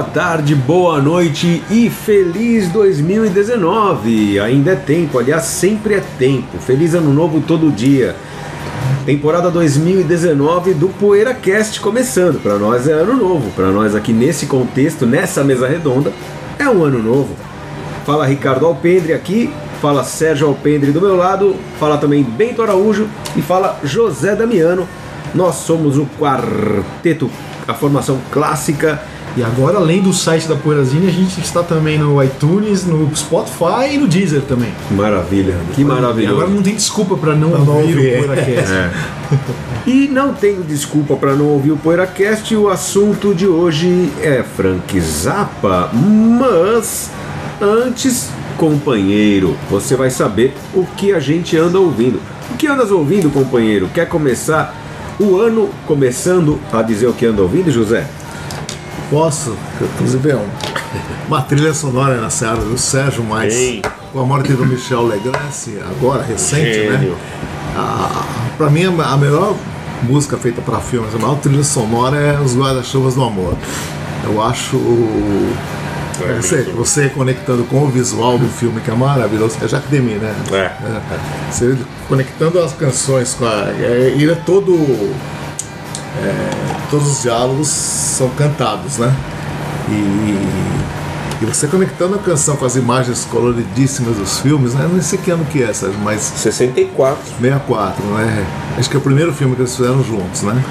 [0.00, 4.40] boa tarde, boa noite e feliz 2019!
[4.40, 6.56] Ainda é tempo, aliás, sempre é tempo.
[6.58, 8.16] Feliz ano novo todo dia.
[9.04, 12.42] Temporada 2019 do PoeiraCast começando.
[12.42, 16.10] Para nós é ano novo, para nós aqui nesse contexto, nessa mesa redonda,
[16.58, 17.36] é um ano novo.
[18.06, 23.42] Fala Ricardo Alpendre aqui, fala Sérgio Alpendre do meu lado, fala também Bento Araújo e
[23.42, 24.88] fala José Damiano.
[25.34, 27.30] Nós somos o quarteto,
[27.68, 28.98] a formação clássica
[29.36, 33.92] E agora, além do site da Poeirazine, a gente está também no iTunes, no Spotify
[33.92, 34.72] e no Deezer também.
[34.90, 35.84] Maravilha, que
[36.24, 38.20] E agora não tem desculpa para não, não ouvir ouvir.
[38.20, 38.72] o PoeiraCast.
[38.72, 38.90] É.
[39.86, 45.00] E não tenho desculpa para não ouvir o PoeiraCast, o assunto de hoje é Frank
[45.00, 47.10] Zappa, mas
[47.60, 52.20] antes, companheiro, você vai saber o que a gente anda ouvindo.
[52.50, 53.88] O que andas ouvindo, companheiro?
[53.94, 54.74] Quer começar
[55.20, 58.06] o ano começando a dizer o que anda ouvindo, José?
[59.08, 59.56] Posso?
[59.80, 60.48] Inclusive é um,
[61.28, 63.82] uma trilha sonora na seara do Sérgio, mas Ei.
[64.12, 65.50] com a morte do Michel Legrand,
[65.90, 66.98] agora recente, né?
[66.98, 67.16] Gênio.
[67.76, 68.24] A,
[68.56, 69.54] pra mim, a melhor
[70.02, 73.54] música feita para filmes, a maior trilha sonora é Os Guarda-Chuvas do Amor.
[74.24, 74.76] Eu acho.
[76.22, 80.16] É você, você conectando com o visual do filme, que é maravilhoso, é Jacques Demy,
[80.16, 80.34] né?
[80.52, 80.70] É.
[81.50, 81.76] Você
[82.08, 83.70] conectando as canções com a.
[83.78, 84.72] É, ele é todo.
[86.22, 86.50] É,
[86.90, 89.12] todos os diálogos são cantados, né?
[89.88, 94.88] E, e você conectando a canção com as imagens coloridíssimas dos filmes, né?
[94.92, 97.18] Não sei que ano que é, Sérgio, mas 64.
[97.40, 98.46] 64, né?
[98.78, 100.62] Acho que é o primeiro filme que eles fizeram juntos, né?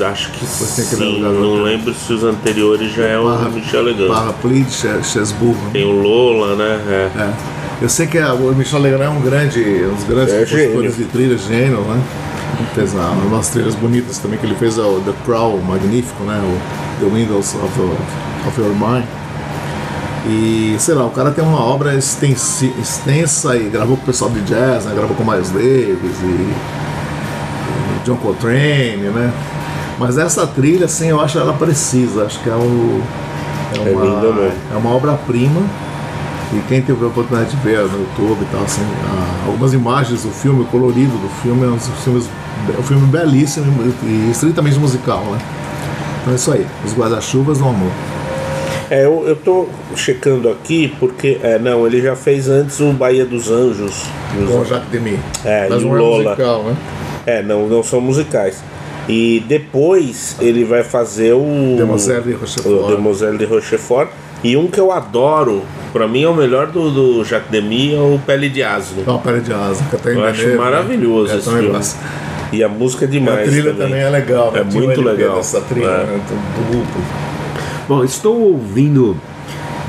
[0.00, 1.20] Acho que Você sim.
[1.20, 4.08] Não lembro se os anteriores já é o Michel Legrand.
[4.08, 4.34] Barra
[4.68, 5.54] Che- Chesburgo.
[5.66, 5.70] né?
[5.72, 6.80] Tem o Lola, né?
[6.88, 7.10] É.
[7.20, 7.30] É.
[7.80, 9.60] Eu sei que a- o Michel Legrand é um grande,
[9.90, 12.00] um dos grandes É compositores de trilhas, gênio, né?
[12.58, 16.40] Ele Fez a- umas trilhas bonitas também, que ele fez o The Crow, magnífico, né?
[16.42, 19.04] O The Windows of, the- of Your Mind.
[20.26, 24.30] E, sei lá, o cara tem uma obra extensi- extensa e gravou com o pessoal
[24.30, 24.94] de jazz, né?
[24.94, 26.54] Gravou com Miles Davis e, e
[28.04, 29.32] John Coltrane, né?
[29.98, 32.24] Mas essa trilha, assim, eu acho ela precisa.
[32.24, 33.02] Acho que é, o,
[33.74, 34.52] é É uma, mesmo.
[34.72, 35.60] é uma obra-prima.
[36.54, 40.22] E quem teve a oportunidade de ver no YouTube e tal, assim, a- algumas imagens
[40.22, 42.28] do filme, o colorido do filme, é um filmes,
[42.74, 43.66] é um filme belíssimo
[44.04, 45.38] e estritamente musical, né?
[46.20, 47.90] Então é isso aí, Os Guarda-Chuvas do Amor.
[48.90, 49.66] É, eu, eu tô
[49.96, 51.38] checando aqui porque.
[51.42, 54.04] É, não, ele já fez antes o Bahia dos Anjos.
[54.46, 55.18] Com o Jacques Demy.
[55.44, 56.22] É, Mas e o é Lola.
[56.24, 56.76] musical, né?
[57.26, 58.62] É, não, não são musicais.
[59.08, 61.74] E depois ele vai fazer o.
[61.78, 62.66] Demoiselle de Rochefort.
[62.84, 64.08] O Demoiselle de Rochefort.
[64.42, 65.62] E um que eu adoro,
[65.94, 69.02] pra mim é o melhor do, do Jacques Demy, é o Pele de Asno.
[69.06, 70.56] Uma pele de asa, Catarina Eu acho né?
[70.56, 71.76] maravilhoso É, esse também filme.
[71.78, 71.98] gosto.
[72.52, 73.48] E a música é A demais.
[73.48, 74.00] trilha também.
[74.02, 74.58] é legal, né?
[74.58, 75.36] É o muito LP legal.
[75.36, 76.04] Dessa trilha, É.
[76.04, 76.20] né?
[76.28, 77.02] Do duplo.
[77.88, 79.16] Bom, estou ouvindo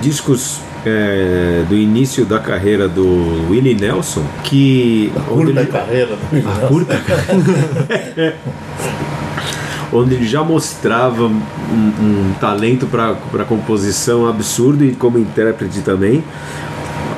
[0.01, 6.09] discos é, do início da carreira do Willie Nelson, que onde Curta ele, carreira.
[6.31, 6.44] né?
[6.45, 6.95] a curta
[9.91, 16.23] onde ele já mostrava um, um talento para composição absurdo e como intérprete também.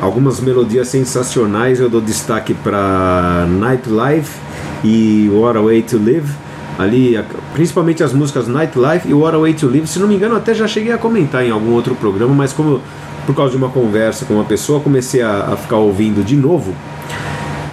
[0.02, 4.40] Algumas melodias sensacionais, eu dou destaque para Nightlife
[4.84, 6.32] e What a Way to Live.
[6.78, 7.20] Ali,
[7.54, 9.88] principalmente as músicas Nightlife e What a Way to Live.
[9.88, 12.80] Se não me engano, até já cheguei a comentar em algum outro programa, mas como
[13.26, 16.74] por causa de uma conversa com uma pessoa, comecei a, a ficar ouvindo de novo.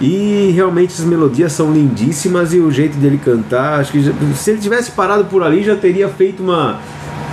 [0.01, 4.51] E realmente as melodias são lindíssimas e o jeito dele cantar, acho que já- se
[4.51, 6.79] ele tivesse parado por ali já teria feito uma,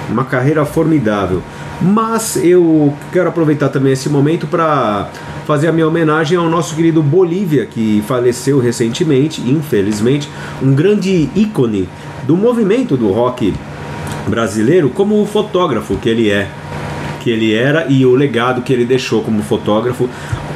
[0.09, 1.43] uma carreira formidável.
[1.81, 5.09] Mas eu quero aproveitar também esse momento para
[5.45, 10.31] fazer a minha homenagem ao nosso querido Bolívia, que faleceu recentemente, infelizmente,
[10.63, 11.89] um grande ícone
[12.25, 13.53] do movimento do rock
[14.29, 16.49] brasileiro como fotógrafo que ele é
[17.19, 20.09] que ele era e o legado que ele deixou como fotógrafo.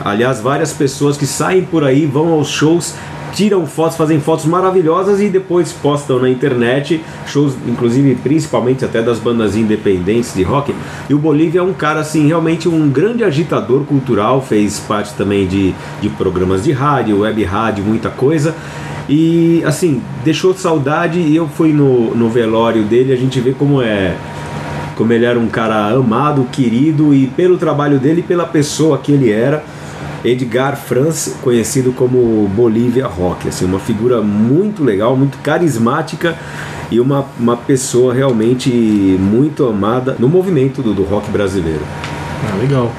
[0.06, 2.94] Aliás, várias pessoas que saem por aí, vão aos shows,
[3.32, 9.18] tiram fotos, fazem fotos maravilhosas e depois postam na internet, shows, inclusive principalmente até das
[9.18, 10.72] bandas independentes de rock.
[11.10, 15.44] E o Bolívia é um cara assim, realmente um grande agitador cultural, fez parte também
[15.44, 18.54] de, de programas de rádio, web rádio, muita coisa.
[19.08, 23.82] E assim, deixou saudade e eu fui no, no velório dele, a gente vê como
[23.82, 24.14] é.
[24.94, 29.32] Como ele era um cara amado, querido e pelo trabalho dele pela pessoa que ele
[29.32, 29.64] era.
[30.24, 36.36] Edgar Franz, conhecido como Bolívia Rock, assim, uma figura muito legal, muito carismática
[36.90, 41.82] e uma, uma pessoa realmente muito amada no movimento do, do rock brasileiro.
[42.44, 42.92] Ah, legal.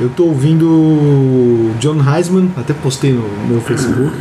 [0.00, 4.12] Eu tô ouvindo John Heisman, até postei no meu Facebook.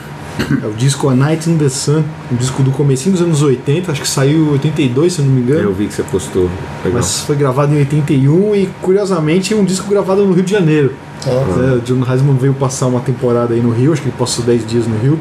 [0.62, 3.91] É o disco A Night in the Sun, um disco do comecinho dos anos 80,
[3.91, 5.62] acho que saiu em 82, se eu não me engano.
[5.62, 6.50] Eu vi que você postou.
[6.83, 6.94] Legal.
[6.94, 10.94] Mas foi gravado em 81 e, curiosamente, é um disco gravado no Rio de Janeiro.
[11.25, 14.44] É, o John Heisman veio passar uma temporada aí no Rio, acho que ele passou
[14.44, 15.19] 10 dias no Rio.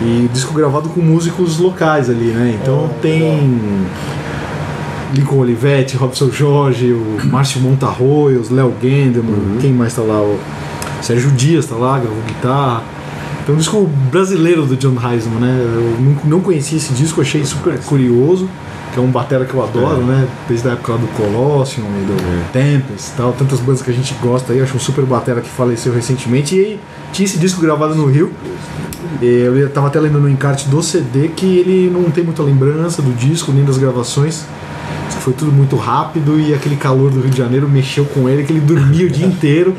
[0.00, 2.58] E disco gravado com músicos locais ali, né?
[2.60, 3.58] Então tem
[5.14, 10.20] Lincoln Olivetti, Robson Jorge, o Márcio Montarroios, Léo Gendelman, quem mais tá lá?
[10.20, 10.38] O
[11.00, 12.95] Sérgio Dias tá lá, gravou guitarra.
[13.46, 15.60] Então um disco brasileiro do John Heisman, né?
[15.62, 18.50] Eu não, conhecia esse disco, achei super curioso,
[18.92, 20.26] que é um batera que eu adoro, né?
[20.48, 24.14] Desde a época do Colossium e do Tempest e tal, tantas bandas que a gente
[24.14, 26.56] gosta aí, acho um super batera que faleceu recentemente.
[26.56, 26.80] E aí
[27.12, 28.32] tinha esse disco gravado no Rio.
[29.22, 33.14] Eu tava até lembrando no encarte do CD que ele não tem muita lembrança do
[33.14, 34.44] disco, nem das gravações.
[35.20, 38.52] Foi tudo muito rápido e aquele calor do Rio de Janeiro mexeu com ele, que
[38.52, 39.76] ele dormia o dia inteiro.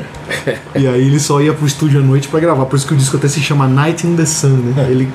[0.74, 2.66] E aí ele só ia pro estúdio à noite pra gravar.
[2.66, 4.88] Por isso que o disco até se chama Night in the Sun, né?
[4.90, 5.08] Ele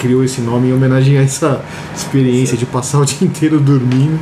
[0.00, 1.62] criou esse nome em homenagem a essa
[1.94, 4.18] experiência de passar o dia inteiro dormindo.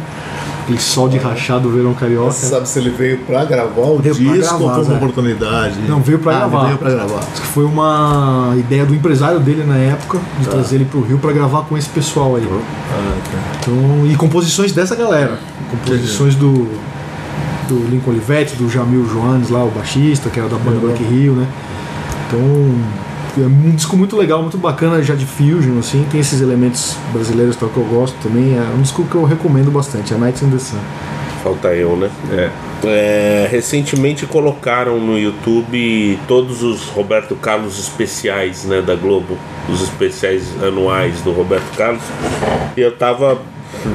[0.68, 2.30] Aquele sol de rachar do verão carioca.
[2.32, 4.94] Você sabe se ele veio pra gravar o Veio disco ou gravar, foi uma Zé.
[4.96, 5.80] oportunidade?
[5.88, 6.64] Não, veio pra Ah, gravar.
[6.66, 7.20] Veio pra gravar.
[7.20, 10.50] Diz que foi uma ideia do empresário dele na época de Tá.
[10.50, 12.46] trazer ele pro Rio pra gravar com esse pessoal aí.
[12.52, 13.38] Ah, tá.
[13.62, 15.38] Então, e composições dessa galera.
[15.70, 16.68] Composições do,
[17.66, 21.32] do Lincoln Olivetti, do Jamil Joanes lá, o baixista, que era da banda Black Hill,
[21.32, 21.46] né?
[22.26, 22.74] Então,
[23.42, 26.06] é um disco muito legal, muito bacana, já de fusion, assim.
[26.10, 28.56] Tem esses elementos brasileiros tal, que eu gosto também.
[28.56, 30.78] É um disco que eu recomendo bastante, a Nights in the Sun.
[31.42, 32.10] Falta eu, né?
[32.32, 32.50] É.
[32.84, 39.36] É, recentemente colocaram no YouTube todos os Roberto Carlos especiais né, da Globo,
[39.68, 42.02] os especiais anuais do Roberto Carlos.
[42.76, 43.40] E eu tava,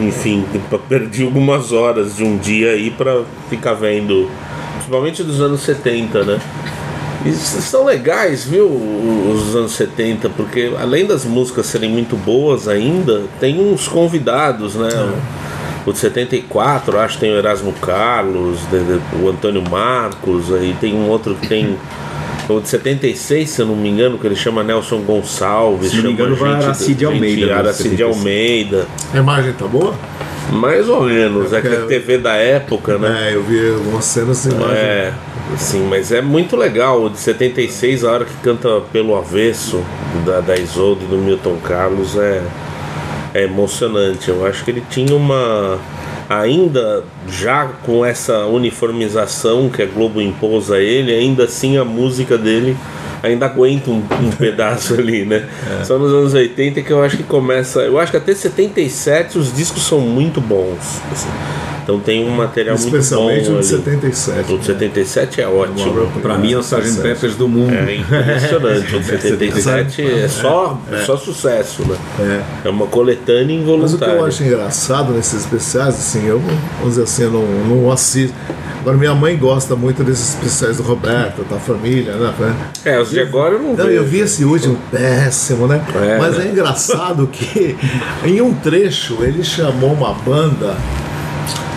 [0.02, 0.46] enfim,
[0.90, 4.30] perdi algumas horas de um dia aí pra ficar vendo,
[4.76, 6.40] principalmente dos anos 70, né?
[7.26, 13.24] E são legais, viu, os anos 70, porque além das músicas serem muito boas ainda,
[13.40, 14.90] tem uns convidados, né?
[15.86, 18.60] O de 74, acho que tem o Erasmo Carlos,
[19.22, 21.78] o Antônio Marcos, aí tem um outro que tem.
[22.50, 25.92] O de 76, se eu não me engano, que ele chama Nelson Gonçalves.
[25.92, 28.18] Se não me chama engano, vai Aracide Almeida, né, Aracide 76.
[28.18, 28.88] Almeida.
[29.14, 29.96] A imagem tá boa?
[30.54, 33.32] Mais ou menos, é que a quero- TV da época, né?
[33.32, 34.76] É, eu vi algumas cenas sem imagem.
[34.78, 35.14] É,
[35.58, 37.04] sim, mas é muito legal.
[37.04, 39.84] O de 76, a hora que canta pelo avesso
[40.26, 42.42] da, da Isolde do Milton Carlos é,
[43.34, 44.30] é emocionante.
[44.30, 45.78] Eu acho que ele tinha uma.
[46.30, 52.38] Ainda já com essa uniformização que a Globo impôs a ele, ainda assim a música
[52.38, 52.76] dele
[53.24, 55.48] ainda aguenta um, um pedaço ali, né?
[55.84, 57.80] Só nos anos 80 que eu acho que começa.
[57.80, 61.02] Eu acho que até 77 os discos são muito bons.
[61.12, 61.30] assim.
[61.84, 62.98] Então tem um material muito bom.
[62.98, 64.54] Especialmente o de 77.
[64.54, 66.08] O de 77 é ótimo.
[66.22, 66.84] Pra mim é o Sgt.
[66.84, 67.02] 77.
[67.02, 67.74] Peppers do mundo.
[67.74, 68.96] É impressionante.
[68.96, 71.98] O de 77 é só, é só sucesso, né?
[72.64, 72.68] É.
[72.68, 74.24] É uma coletânea Mas o que eu involuntária.
[74.24, 78.36] acho engraçado nesses especiais, assim, eu, vamos dizer assim, eu não, não assisto.
[78.82, 82.34] Agora, minha mãe gosta muito desses especiais do Roberto, da família, né?
[82.84, 83.90] É, os de agora eu não Não, vejo.
[83.92, 85.82] eu vi esse último, péssimo, né?
[85.96, 86.46] É, Mas né?
[86.46, 87.78] é engraçado que
[88.26, 90.76] em um trecho ele chamou uma banda.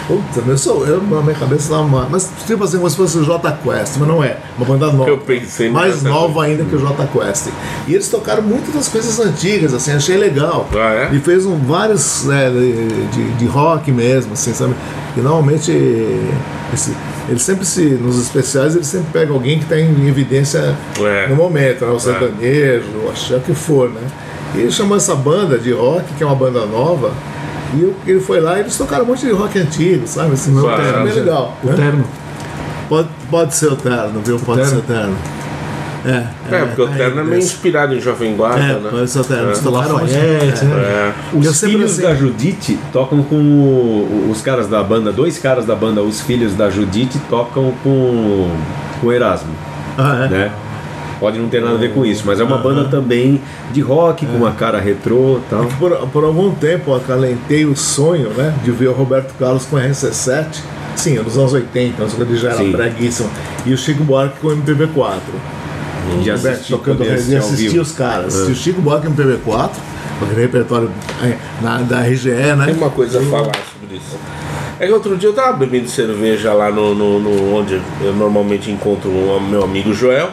[0.06, 2.06] Puta, eu sou, eu, na minha cabeça dá uma.
[2.08, 4.36] Mas tipo assim, como se fosse o J Quest, mas não é.
[4.56, 5.10] Uma banda nova.
[5.10, 7.48] Eu pensei Mais nova ainda que o J Quest.
[7.88, 10.68] E eles tocaram muitas das coisas antigas, assim, achei legal.
[10.72, 11.16] Ah, é?
[11.16, 14.74] E fez um, vários né, de, de, rock mesmo, assim, sabe?
[15.16, 15.72] E normalmente
[16.72, 16.94] esse,
[17.28, 17.82] ele sempre se.
[17.82, 21.26] Nos especiais ele sempre pega alguém que está em evidência É.
[21.26, 21.90] no momento, né?
[21.90, 24.02] O sertanejo, o axé, o que for, né?
[24.54, 27.12] E ele chamou essa banda de rock, que é uma banda nova,
[27.76, 30.32] e ele foi lá e eles tocaram um monte de rock antigo, sabe?
[30.32, 30.82] Assim, não, Claro.
[30.82, 31.56] é bem legal.
[31.62, 31.72] O né?
[31.76, 32.04] Terno.
[32.88, 34.38] Pode, pode ser o terno, viu?
[34.38, 34.70] Pode terno?
[34.74, 35.16] ser o terno.
[36.04, 37.48] É, É, porque o Terno é meio esse.
[37.54, 38.88] inspirado em Jovem Guarda, É, né?
[38.92, 39.46] pode ser o terno.
[39.48, 40.76] Eles tocaram monte de- Lafayette, né?
[40.76, 41.12] É.
[41.36, 45.64] Os Eu filhos assim- da Judite tocam com o- os caras da banda, dois caras
[45.66, 48.48] da banda, os filhos da Judite tocam com,
[49.00, 49.50] com o Erasmo,
[49.98, 50.28] Ah, é?
[50.28, 50.52] né?
[51.18, 53.40] Pode não ter nada a ver com isso, mas é uma banda também
[53.72, 55.64] de rock, com uma cara retrô e tal.
[55.78, 59.76] Por, por algum tempo eu acalentei o sonho né, de ver o Roberto Carlos com
[59.76, 60.46] RC7,
[60.94, 62.72] sim, nos anos 80, quando ele já era Sim.
[62.72, 63.30] preguíssimo,
[63.64, 65.20] e o Chico Buarque com o MPB4.
[66.22, 67.82] De Roberto assistir, tocando assistir vivo.
[67.82, 68.34] os caras.
[68.34, 69.70] Assistir o Chico Buarque no PB4,
[70.22, 70.90] aquele repertório
[71.24, 72.66] é, na, da RGE, né?
[72.66, 74.16] Tem uma coisa a falar sobre isso.
[74.78, 78.70] É que outro dia eu tava bebendo cerveja lá no, no, no- onde eu normalmente
[78.70, 80.28] encontro o meu amigo Joel.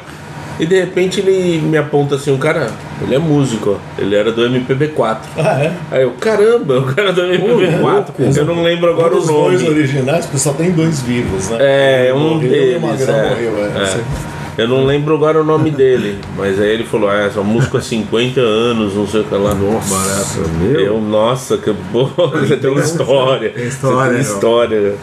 [0.60, 2.69] E de repente ele me aponta assim, o cara,
[3.01, 4.01] ele é músico, ó.
[4.01, 5.17] ele era do MPB4.
[5.38, 5.72] Ah, é?
[5.91, 9.62] Aí eu, caramba, o cara do MPB4, eu não lembro agora um o dos dois
[9.63, 9.75] nome.
[9.75, 11.57] originais, porque só tem dois vivos, né?
[11.60, 12.81] É, um Morreu o deles.
[12.81, 13.29] Magrão é.
[13.29, 13.83] morreu, é.
[13.83, 14.32] É.
[14.55, 17.81] Eu não lembro agora o nome dele, mas aí ele falou: Ah, essa música há
[17.81, 19.55] 50 anos, não sei o que lá.
[19.55, 20.79] Nossa, Nossa, meu.
[20.79, 22.07] Eu, nossa, que boa,
[22.39, 23.50] você tem uma história.
[23.50, 24.95] Tem história, Você tem história.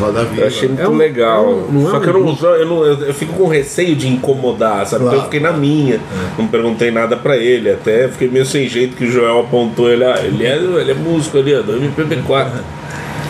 [0.00, 0.40] Roda Viva.
[0.42, 1.44] Eu achei muito É um- legal.
[1.44, 3.46] é um- não é Só um que eu, não, eu, não, eu, eu fico com
[3.46, 5.04] receio de incomodar, sabe?
[5.04, 5.18] Então Claro.
[5.18, 6.00] eu fiquei na minha.
[6.38, 7.70] Não perguntei nada pra ele.
[7.70, 10.02] Até fiquei meio sem jeito que o Joel apontou ele.
[10.04, 12.48] ah, Ele é, ele é músico ali, ó, do MPB4.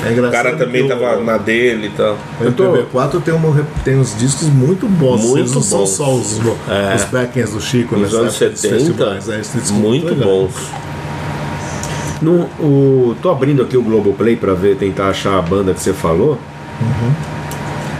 [0.06, 2.16] É O cara também que tava na dele e tal.
[2.40, 5.22] o MPB4 tem, uma, tem uns discos muito bons.
[5.24, 5.90] Muito não são bons.
[5.90, 6.94] só os, É.
[6.94, 9.40] os backends do Chico, Nos nessa anos época dos 70, festivais, né?
[9.40, 10.52] Esses discos muito bons.
[12.22, 15.92] No, o, tô abrindo aqui o Globoplay pra ver, tentar achar a banda que você
[15.92, 16.38] falou.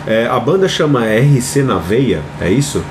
[0.07, 2.83] É, a banda chama RC na Veia, é isso?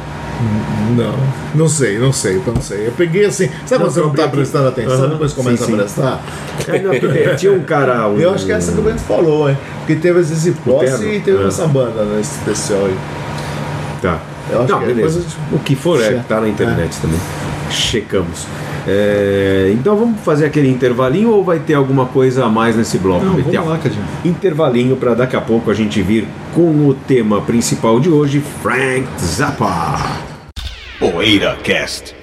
[0.98, 1.14] Não,
[1.56, 2.88] não sei, não sei, não sei.
[2.88, 4.36] Eu peguei assim, sabe quando você não tá aqui.
[4.36, 5.74] prestando atenção, Aham, depois começa sim, sim.
[5.74, 6.22] a prestar?
[6.68, 8.10] É, não, tinha um cara.
[8.10, 9.58] Um, Eu acho que é essa que o Bento falou, hein?
[9.80, 11.48] Porque teve Zizi Posse e teve é.
[11.48, 12.98] essa banda nesse especial aí.
[14.02, 14.20] Tá.
[14.52, 15.22] Eu acho não, que é beleza.
[15.22, 17.20] de- O que for é, tá na internet também.
[17.70, 18.46] Checamos.
[18.88, 23.26] É, então vamos fazer aquele intervalinho ou vai ter alguma coisa a mais nesse bloco?
[23.26, 24.04] Não, vamos lá, Cadinho.
[24.26, 29.08] Intervalinho para daqui a pouco a gente vir com o tema principal de hoje, Frank
[29.20, 29.98] Zappa.
[31.00, 32.23] Poeira Cast.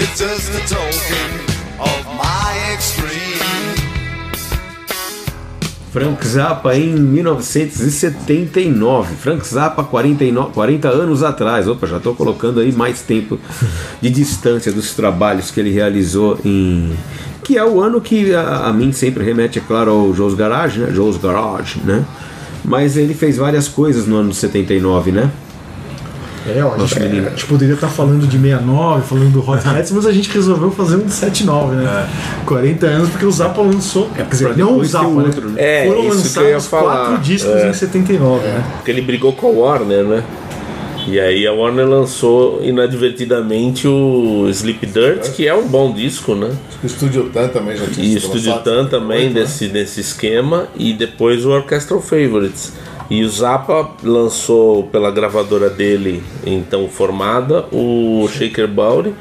[0.00, 1.40] It's just a token
[1.80, 3.42] of my extreme.
[5.90, 9.16] Frank Zappa em 1979.
[9.16, 11.66] Frank Zappa 49, 40 anos atrás.
[11.66, 13.40] Opa, já estou colocando aí mais tempo
[14.00, 16.96] de distância dos trabalhos que ele realizou em
[17.42, 20.78] que é o ano que a, a mim sempre remete, é claro, ao Joe's Garage,
[20.78, 20.92] né?
[20.94, 22.04] Joe's Garage, né?
[22.64, 25.28] Mas ele fez várias coisas no ano de 79, né?
[26.56, 27.26] É, ó, a, gente, menino.
[27.26, 30.70] a gente poderia estar falando de 69, falando do Hot Hats, mas a gente resolveu
[30.70, 32.08] fazer um de 79, né?
[32.46, 34.08] 40 anos, porque o Zappa lançou.
[34.10, 35.22] quer dizer, não o Zappa, né?
[35.26, 35.54] outro, né?
[35.62, 37.06] É, Foram isso que eu ia lançados falar.
[37.08, 37.68] quatro discos É.
[37.70, 38.64] em 79, né?
[38.76, 40.24] Porque ele brigou com a Warner, né?
[41.06, 46.50] E aí a Warner lançou inadvertidamente o Sleep Dirt, que é um bom disco, né?
[46.82, 49.40] O Estúdio Tan também já tinha E o Studio Tan também 78, né?
[49.40, 52.72] desse, desse esquema e depois o Orchestral Favorites.
[53.10, 59.14] E o Zappa lançou pela gravadora dele, então formada, o Shaker Bowry.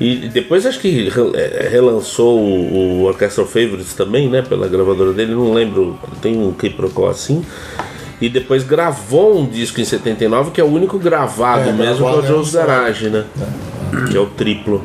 [0.00, 4.42] E depois acho que eh, relançou o, o Orchestral Favorites também, né?
[4.42, 7.44] Pela gravadora dele, não lembro, tem um quiprocó assim.
[8.20, 12.12] E depois gravou um disco em 79, que é o único gravado É, mesmo, que
[12.12, 13.24] é o é Joe's Garage, né?
[14.08, 14.84] Que é o triplo.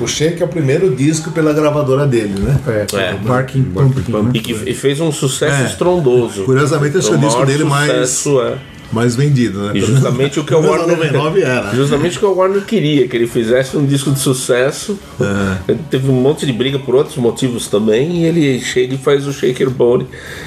[0.00, 2.58] O Shake é o primeiro disco pela gravadora dele, né?
[2.66, 3.14] É, É.
[3.14, 4.30] o Barking Pumpkin, né?
[4.34, 5.66] E que e fez um sucesso É.
[5.66, 6.44] estrondoso.
[6.44, 8.54] Curiosamente, esse é o disco dele mais- sucesso, é.
[8.92, 9.72] Mais vendido, né?
[9.74, 11.74] E justamente o que o Warner 99 era.
[11.74, 14.96] Justamente o que o Warner queria, que ele fizesse um disco de sucesso.
[15.20, 15.72] É.
[15.72, 19.26] Ele teve um monte de briga por outros motivos também, e ele chega e faz
[19.26, 20.06] o Shaker Bone,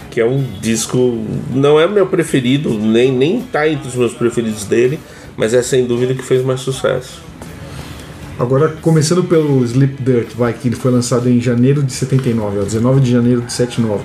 [0.09, 1.17] que é um disco.
[1.53, 4.99] Não é meu preferido, nem, nem tá entre os meus preferidos dele,
[5.35, 7.27] mas é sem dúvida que fez mais sucesso.
[8.39, 12.63] Agora, começando pelo Sleep Dirt, vai, que ele foi lançado em janeiro de 79, ó,
[12.63, 14.01] 19 de janeiro de 79.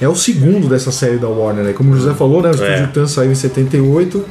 [0.00, 1.72] É o segundo dessa série da Warner, né?
[1.72, 2.50] Como o José falou, né?
[2.50, 2.54] O É.
[2.76, 4.24] Studio Tan saiu em 78.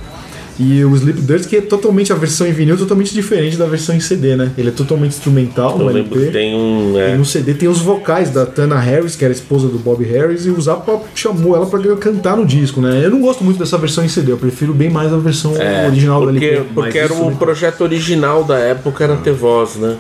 [0.60, 3.96] E o Sleep Dirt, que é totalmente a versão em vinil, totalmente diferente da versão
[3.96, 4.52] em CD, né?
[4.58, 6.32] Ele é totalmente instrumental Eu no lembro que LP.
[6.32, 6.94] tem um.
[6.96, 10.04] E é, no CD tem os vocais da Tana Harris, que era esposa do Bob
[10.04, 13.02] Harris, e o Zappa chamou ela pra cantar no disco, né?
[13.06, 15.54] Eu não gosto muito dessa versão em CD, eu prefiro bem mais a versão
[15.86, 16.70] original da É, porque, LP.
[16.74, 17.38] porque era o instrumental.
[17.40, 19.96] projeto original da época, era ter voz, né?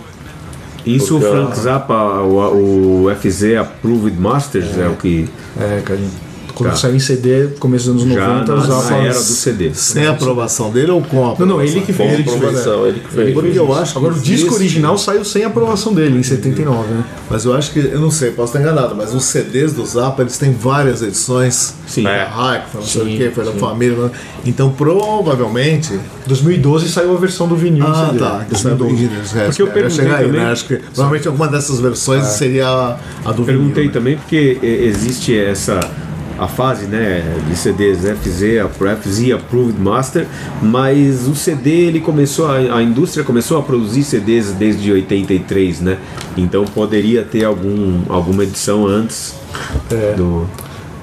[0.83, 5.29] Isso o Porque- Frank Zappa, o, o FZ Approved Masters é, o que.
[5.59, 6.09] É, carinho.
[6.57, 6.75] Quando Tá.
[6.75, 8.89] saiu em CD, começo dos anos Já 90, na, usava.
[8.89, 9.71] na era do CD.
[9.75, 12.13] Sem a aprovação dele ou com a Não, não, ele que fez.
[12.13, 13.33] ele que fez, aprovação, ele que fez.
[13.33, 17.03] Porque eu acho que Agora o disco original saiu sem aprovação dele, em 79, né?
[17.29, 20.23] Mas eu acho que, eu não sei, posso estar enganado, mas os CDs do Zappa
[20.23, 21.75] eles têm várias edições.
[21.85, 22.07] Sim.
[22.07, 22.21] É.
[22.31, 23.95] Ah, que foi não sei Sim, o que, foi da família.
[23.97, 24.11] né?
[24.45, 25.99] Então provavelmente.
[26.25, 28.19] 2012 saiu a versão do vinil Ah, CD.
[28.19, 28.45] tá.
[28.49, 29.33] que saiu 2012.
[29.33, 30.51] do Porque eu perguntei aí, também- né?
[30.51, 33.87] Acho que provavelmente alguma dessas versões seria a, a do Perguntei vinil.
[33.87, 33.91] né?
[33.93, 35.79] também porque existe essa
[36.37, 38.41] a fase né, de CDs FZ,
[39.01, 40.25] FZ Approved Master,
[40.61, 45.97] mas o CD ele começou a, a indústria começou a produzir CDs desde 83, né?
[46.37, 49.33] Então poderia ter algum alguma edição antes
[49.91, 50.13] É.
[50.15, 50.45] do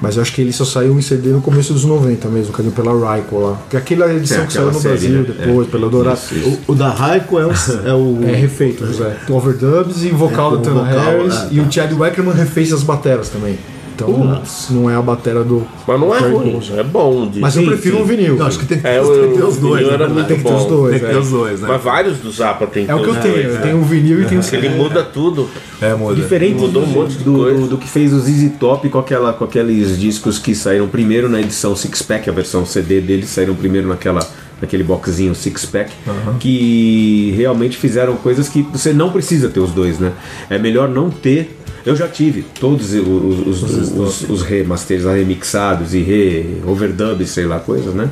[0.01, 2.61] Mas eu acho que ele só saiu em CD no começo dos 90 mesmo, que
[2.61, 3.57] é pela Ryko lá.
[3.69, 5.33] Que é aquela edição É, que saiu no série, Brasil né?
[5.45, 5.71] depois, É.
[5.71, 6.19] pela Dourado.
[6.67, 7.51] O, o da Raiko é o.
[7.51, 9.15] É, o É refeito, José.
[9.29, 11.33] Overdubs e vocal É, da com Tana Harris.
[11.35, 13.57] é, e o Chad Wackerman refez as bateras também.
[13.95, 15.65] Então não é a batera do.
[15.87, 17.27] Mas não é ruim, é bom.
[17.27, 18.01] de- Mas eu prefiro sim.
[18.03, 18.35] um vinil.
[18.35, 19.87] Não, acho que tem, É, tem que ter os dois.
[19.87, 19.93] né?
[19.93, 20.67] era muito Tem que ter os bom.
[20.69, 20.91] dois.
[20.91, 21.19] Tem que ter é.
[21.19, 21.67] os dois, né?
[21.69, 23.33] Mas vários do Zappa tem É o que eu os tenho.
[23.33, 23.61] dois, Eu né?
[23.61, 24.67] tenho o vinil e tenho o CD.
[24.67, 25.49] Ele muda tudo.
[25.81, 26.15] É, muda.
[26.15, 28.99] Diferente Mudou um do, monte de do, do- do que fez o ZZ Top com,
[28.99, 33.29] aquela, com aqueles discos que saíram primeiro na edição Six Pack, a versão CD deles
[33.29, 34.19] saíram primeiro naquela,
[34.61, 35.91] naquele boxzinho Six Pack,
[36.39, 40.11] que realmente fizeram coisas que você não precisa ter os dois, né?
[40.49, 41.57] É melhor não ter.
[41.85, 47.59] Eu já tive todos os, os, os, os, remasters, remixados e re overdubs, sei lá,
[47.59, 48.09] coisas, né?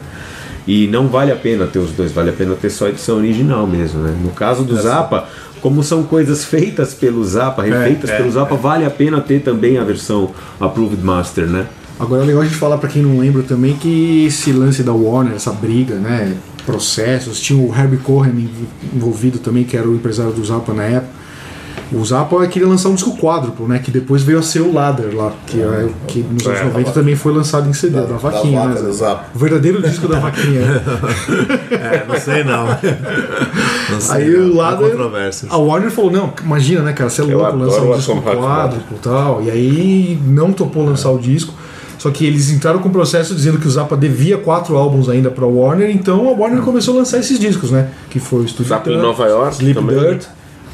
[0.67, 3.17] E não vale a pena ter os dois, vale a pena ter só a edição
[3.17, 4.15] original mesmo, né?
[4.23, 5.27] No caso do Zappa,
[5.59, 9.83] como são coisas feitas pelo Zappa, refeitas pelo Zappa, vale a pena ter também a
[9.83, 11.65] versão Approved Master, né?
[11.99, 14.93] Agora é legal a gente falar pra quem não lembra também que esse lance da
[14.93, 16.35] Warner, essa briga, né?
[16.65, 20.83] Processos, tinha o Herbie Cohen env- envolvido também, que era o empresário do Zappa na
[20.83, 21.23] época.
[21.91, 23.79] O Zappa queria lançar um disco quádruplo, né?
[23.79, 26.63] Que depois veio a ser o Ladder lá, que, é, que nos anos É.
[26.65, 28.91] 90 também foi lançado em CD, da, da vaquinha, vaca né?
[28.91, 29.25] Zappa.
[29.35, 30.61] O verdadeiro disco da vaquinha.
[31.71, 32.65] É, não sei não.
[33.89, 34.49] não sei, Aí não.
[34.51, 34.95] o Ladder.
[35.49, 37.09] A Warner falou: não, imagina, né, cara?
[37.09, 39.43] Você é louco, lançar um o disco quádruplo e tal.
[39.43, 41.53] E aí não topou lançar o disco.
[41.97, 45.29] Só que eles entraram com o processo dizendo que o Zappa devia quatro álbuns ainda
[45.31, 47.89] pra Warner, então a Warner começou a lançar esses discos, né?
[48.09, 49.97] Que foi o Studio Zappa em Nova York Sleep também.
[49.97, 50.25] Dirt.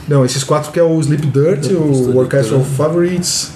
[0.10, 3.52] Não, esses quatro que é o Sleep Dirt, o Orchestral Favorites,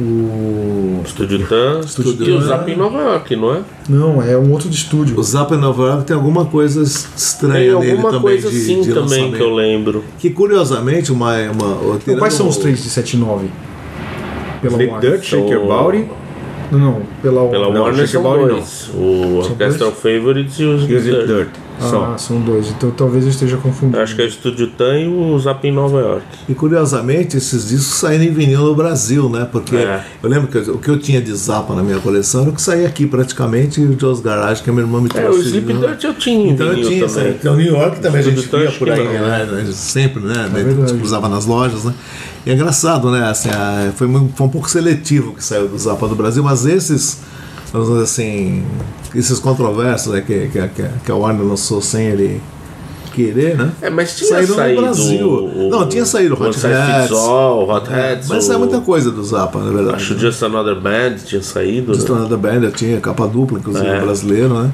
[0.00, 1.00] o.
[1.04, 2.40] Estúdio Tan Estúdio e o.
[2.42, 3.60] Zappa em Nova York, não é?
[3.88, 5.18] Não, é um outro de estúdio.
[5.18, 8.56] O Zappa em Nova York tem alguma coisa estranha Tem nele alguma também coisa de,
[8.56, 10.04] assim de também que eu lembro.
[10.18, 11.34] Que curiosamente, uma.
[11.50, 13.46] uma Então, quais são os o- três de 79?
[14.60, 15.10] Pela Sleep Warner.
[15.12, 16.08] Dirt, Shake Your Então- Body
[16.72, 18.90] Não, não, pela, Pela Não, Warner Shake são Your Body dois.
[18.94, 21.26] O São Orchestral Favorites e o o Sleep Zip Dirt.
[21.26, 21.48] Dirt.
[21.80, 22.12] Só.
[22.14, 22.68] Ah, são dois.
[22.70, 24.00] Então talvez eu esteja confundindo.
[24.00, 26.24] Acho que é o Estúdio Tan e o Zappa em Nova York.
[26.48, 29.46] E curiosamente, esses discos saíram em vinil no Brasil, né?
[29.50, 30.02] Porque É.
[30.22, 32.62] eu lembro que o que eu tinha de Zappa na minha coleção era o que
[32.62, 35.38] saía aqui praticamente, e o Joe's Garage, que a minha irmã me É, trouxe.
[35.38, 35.86] o Sleep né?
[35.88, 37.30] Dirt eu tinha Então eu tinha, também.
[37.30, 39.56] então New York também a gente Estúdio via por aí, não.
[39.56, 39.66] né?
[39.72, 40.48] Sempre, né?
[40.52, 40.92] Daí verdade.
[40.92, 41.94] tipo, usava nas lojas, né?
[42.46, 43.28] E é engraçado, né?
[43.28, 47.18] Assim, a- foi, foi um pouco seletivo que saiu do Zappa do Brasil, mas esses,
[48.02, 48.64] assim,
[49.14, 52.40] esses controversos né, que, que, que, que a Warner lançou sem ele
[53.14, 53.72] querer, né?
[53.80, 55.28] É, mas tinha Saíram no saído Brasil.
[55.28, 57.10] o- Não, tinha saído o Hot Hats.
[57.12, 58.28] All, Hot Hats.
[58.28, 59.96] Mas o- é muita coisa do Zappa, na verdade.
[59.96, 60.20] Acho né?
[60.20, 61.94] Just Another Band tinha saído.
[61.94, 62.16] Just né?
[62.16, 64.00] Another Band tinha capa dupla, inclusive É.
[64.00, 64.70] brasileiro, né?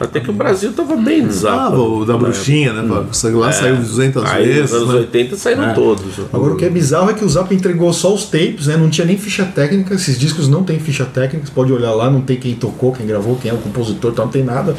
[0.00, 1.76] Até que o Brasil tava bem de Zappa.
[1.76, 3.04] Ah, o da bruxinha, né?
[3.12, 4.72] Saiu lá, saiu 200 Aí vezes.
[4.72, 5.00] nos anos né?
[5.00, 5.74] 80 saíram É.
[5.74, 6.06] todos.
[6.32, 8.76] Agora o que é bizarro é que o Zappa entregou só os tapes, né?
[8.78, 9.94] Não tinha nem ficha técnica.
[9.94, 11.46] Esses discos não tem ficha técnica.
[11.46, 14.24] Você pode olhar lá, não tem quem tocou, quem gravou, quem é o compositor, tal,
[14.24, 14.74] não tem nada.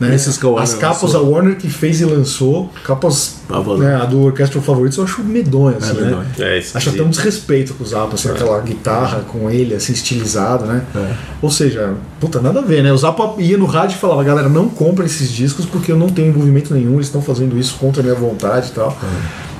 [0.00, 0.14] Né?
[0.62, 1.20] As capas lançou.
[1.20, 3.38] a Warner que fez e lançou, capas.
[3.78, 6.04] Né, a do Orchestral Favorites eu acho medonha, assim, né?
[6.04, 6.26] medonho.
[6.38, 10.66] É, Acho até um desrespeito com o Zappa, assim, aquela guitarra com ele, assim, estilizado,
[10.66, 10.84] né?
[11.42, 12.92] Ou seja, puta, nada a ver, né?
[12.92, 16.08] O Zappa ia no rádio e falava, galera, não compra esses discos porque eu não
[16.08, 18.96] tenho envolvimento nenhum, eles estão fazendo isso contra a minha vontade e tal.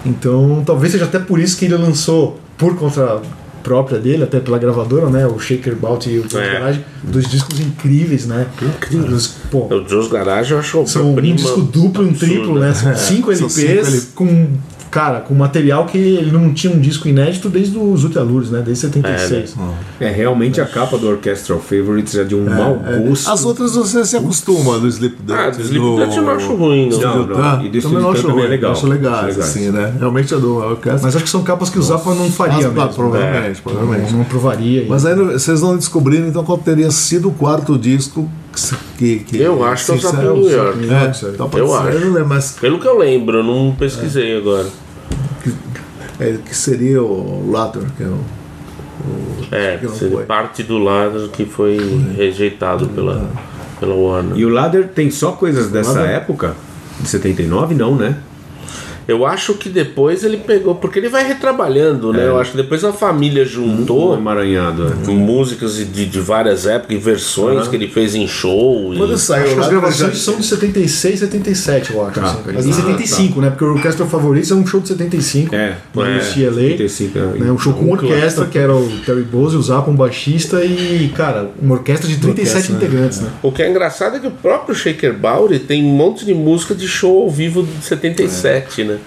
[0.05, 3.20] Então, talvez seja até por isso que ele lançou, por conta
[3.68, 5.26] própria dele, até pela gravadora, né?
[5.26, 6.52] O Shaker Bout e o Jones É.
[6.54, 8.46] Garage, dois discos incríveis, né?
[8.62, 9.35] Incríveis.
[9.50, 12.72] Pô, O Joe's Garage eu acho são um disco duplo e um triplo, né?
[12.72, 14.48] São cinco são LPs cinco L- com.
[14.90, 18.62] Cara, com material que ele não tinha um disco inédito desde os Ultralures, né?
[18.64, 19.55] Desde 76.
[20.01, 23.31] É, realmente a capa do Orchestral Favorites é de um mau gosto.
[23.31, 25.38] As outras você se acostuma do Sleep Dirt.
[25.38, 26.98] Ah, do Sleep Dirt eu não acho ruim, não.
[27.01, 27.37] Não, não.
[27.37, 27.61] Tá?
[27.62, 28.72] E do também não acho também é ruim, legal.
[28.72, 29.38] Acho Legais.
[29.38, 29.94] assim, né?
[29.98, 31.01] Realmente é do orquestra.
[31.03, 32.88] Mas acho que são capas que o Zappa não faria mesmo.
[32.94, 34.11] provavelmente, É, provavelmente.
[34.12, 34.87] Não, não provaria.
[34.88, 38.29] Mas aí vocês não descobriram então qual teria sido o quarto disco
[38.98, 39.20] que.
[39.20, 40.78] que Eu acho que é o Zappa em New York.
[40.90, 41.88] É, então Eu ser, acho.
[41.88, 44.66] eu não lembro, mas Pelo que eu lembro, eu não pesquisei agora.
[46.20, 51.28] é, que seria o Latter, que é o, o É, que seria parte do lado
[51.32, 51.78] que foi
[52.16, 53.30] rejeitado pela,
[53.78, 54.36] pela Warner.
[54.36, 56.54] E o Ladder tem só coisas dessa Ladder- época?
[57.00, 58.16] De 79, não, né?
[59.08, 62.26] Eu acho que depois ele pegou, porque ele vai retrabalhando, né?
[62.26, 64.86] Eu acho que depois a família juntou emaranhado.
[64.88, 65.06] é.
[65.06, 68.92] com músicas de, de várias épocas e versões que ele fez em show.
[68.92, 72.20] e- Quando saiu Acho que as gravações já- são de 76, 77, eu acho.
[72.20, 72.52] assim, cara.
[72.54, 73.48] Mas e ah, 75, né?
[73.50, 75.54] Porque o Orquestra Favoritos é um show de 75.
[75.54, 76.52] É, no é, UCLA.
[76.52, 77.22] 75, é.
[77.38, 81.10] Né, um show com orquestra, que era o Terry Bose, o Zappa, um baixista e,
[81.16, 82.84] cara, uma orquestra de 37 Orquestra, né?
[82.84, 83.30] integrantes, né?
[83.42, 86.74] O que é engraçado é que o próprio Shaker Bowery tem um monte de música
[86.74, 88.97] de show ao vivo de 77, né?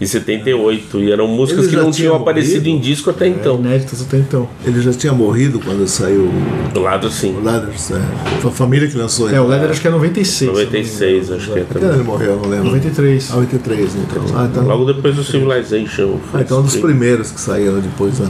[0.00, 0.98] E 78.
[0.98, 2.68] E eram músicas Ele que não tinha tinham aparecido morrido?
[2.70, 3.56] em disco até então.
[3.60, 4.48] Inéditas até então.
[4.64, 6.28] Ele já tinha morrido quando saiu
[6.74, 7.36] Do lado sim.
[7.36, 7.90] o Ladders.
[7.92, 8.00] É.
[8.40, 10.50] Foi a família que lançou É, o Leather acho que é 96.
[10.50, 11.94] 96, acho que é Quando também.
[11.98, 12.64] ele morreu, eu não lembro.
[12.66, 13.30] 93.
[13.32, 14.24] Ah, 83, então.
[14.34, 16.16] Ah, então, Logo depois do Civilization.
[16.34, 18.28] ah, então é um dos primeiros que saíram depois da,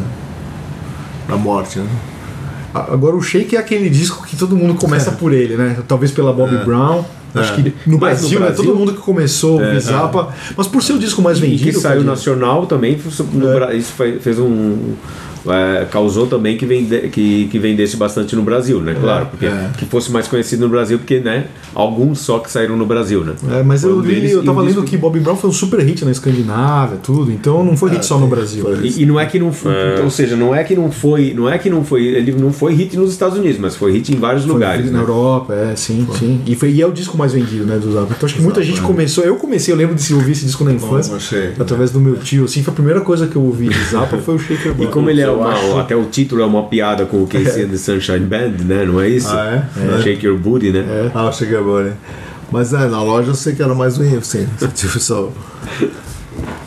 [1.29, 1.87] da morte, né?
[2.74, 5.76] Agora o Shake é aquele disco que todo mundo começa por ele, né?
[5.87, 7.04] Talvez pela Bobby Brown.
[7.35, 8.46] Acho que no Mas no Brasil, né?
[8.46, 10.28] Brasil- Todo mundo que começou o Zappa.
[10.56, 11.70] Mas por ser o disco mais E vendido.
[11.70, 12.92] que saiu nacional também,
[13.70, 13.76] É.
[13.76, 14.94] Isso fez um.
[15.46, 18.94] É, causou também que, vende, que, que vendesse bastante no Brasil, né?
[18.98, 19.70] Claro, porque é.
[19.78, 23.35] que fosse mais conhecido no Brasil, porque né, alguns só que saíram no Brasil, né?
[23.50, 25.20] É, mas Foi eu, um li, deles eu e tava um lendo disco- que Bobby
[25.20, 28.64] Brown foi um super hit na Escandinávia, tudo, então não foi hit só no Brasil.
[28.64, 28.87] foi.
[28.87, 31.48] E, e não é que não foi, ou seja, não é que não foi, não
[31.50, 34.16] é que não foi, ele não foi hit nos Estados Unidos, mas foi hit em
[34.16, 34.87] vários Foi lugares.
[34.87, 34.98] na né?
[35.05, 36.40] Europa, é, sim, sim.
[36.46, 38.14] E, foi, e é o disco mais vendido, né, do Zappa.
[38.16, 39.24] Então acho que muita gente começou.
[39.24, 41.52] Eu comecei, eu lembro de ouvir esse disco na infância, achei.
[41.59, 44.35] através do meu tio, assim, foi a primeira coisa que eu ouvi de Zappa foi
[44.35, 44.87] o Shaker E Boy.
[44.88, 47.68] como ele é uma, acho- até o título é uma piada com o Casey and
[47.68, 48.85] the Sunshine Band, né?
[48.85, 49.29] Não é isso?
[49.31, 49.64] Ah,
[49.99, 50.03] é?
[50.03, 51.11] Shake Your Booty, né?
[51.14, 51.95] Ah, eu cheguei agora, hein?
[52.51, 55.31] Mas é, na loja eu sei que era mais um assim, tipo só.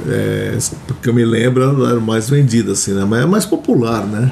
[0.07, 3.05] É, porque eu me lembro, era mais vendida, assim, né?
[3.07, 4.31] Mas é mais popular, né?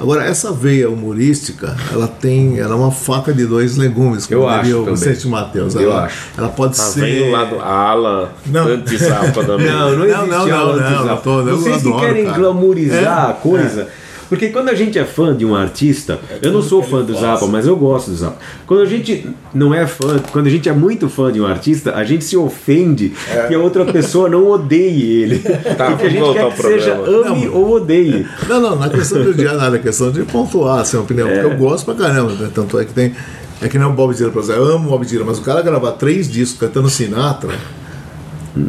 [0.00, 2.58] Agora, essa veia humorística, ela tem.
[2.58, 4.84] Ela é uma faca de dois legumes, como Eu acho diria o.
[4.86, 5.74] Vicente Matheus.
[5.74, 6.16] Eu ela, acho.
[6.38, 7.00] Ela pode Tá ser.
[7.00, 8.66] vem o lado a ala Não.
[8.66, 9.66] anti-zapa também.
[9.66, 11.10] Não, não Não, existe não, não, aula não, anti-zapa.
[11.12, 12.38] eu tô- eu Vocês que adoro, querem cara.
[12.38, 13.88] glamourizar É, a coisa.
[14.30, 17.46] Porque quando a gente é fã de um artista, eu não sou fã do Zappa,
[17.48, 18.38] mas eu gosto do Zappa.
[18.64, 21.96] Quando a gente não é fã, quando a gente é muito fã de um artista,
[21.96, 23.12] a gente se ofende
[23.48, 25.40] que a outra pessoa não odeie ele.
[25.76, 27.30] Tá, Porque a gente voltar quer que seja problema.
[27.36, 28.26] ame ou odeie.
[28.48, 31.28] Não, não, na questão de odiar nada, é questão de pontuar assim, a opinião.
[31.28, 32.50] Porque eu gosto pra caramba, né?
[32.54, 33.12] Tanto é que tem.
[33.60, 35.42] É que nem o Bob Dylan, por exemplo, eu amo o Bob Dylan, mas o
[35.42, 37.50] cara gravar três discos cantando Sinatra.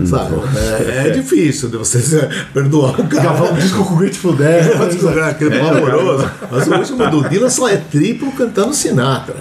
[0.06, 0.36] Sabe?
[0.56, 2.00] É, é difícil de você
[2.54, 3.24] perdoar o cara.
[3.24, 4.78] Gravar um disco com o Grateful Dead.
[4.78, 6.30] Pode jogar aquele pavoroso.
[6.52, 9.38] Mas o último do Dylan só é triplo cantando Sinatra.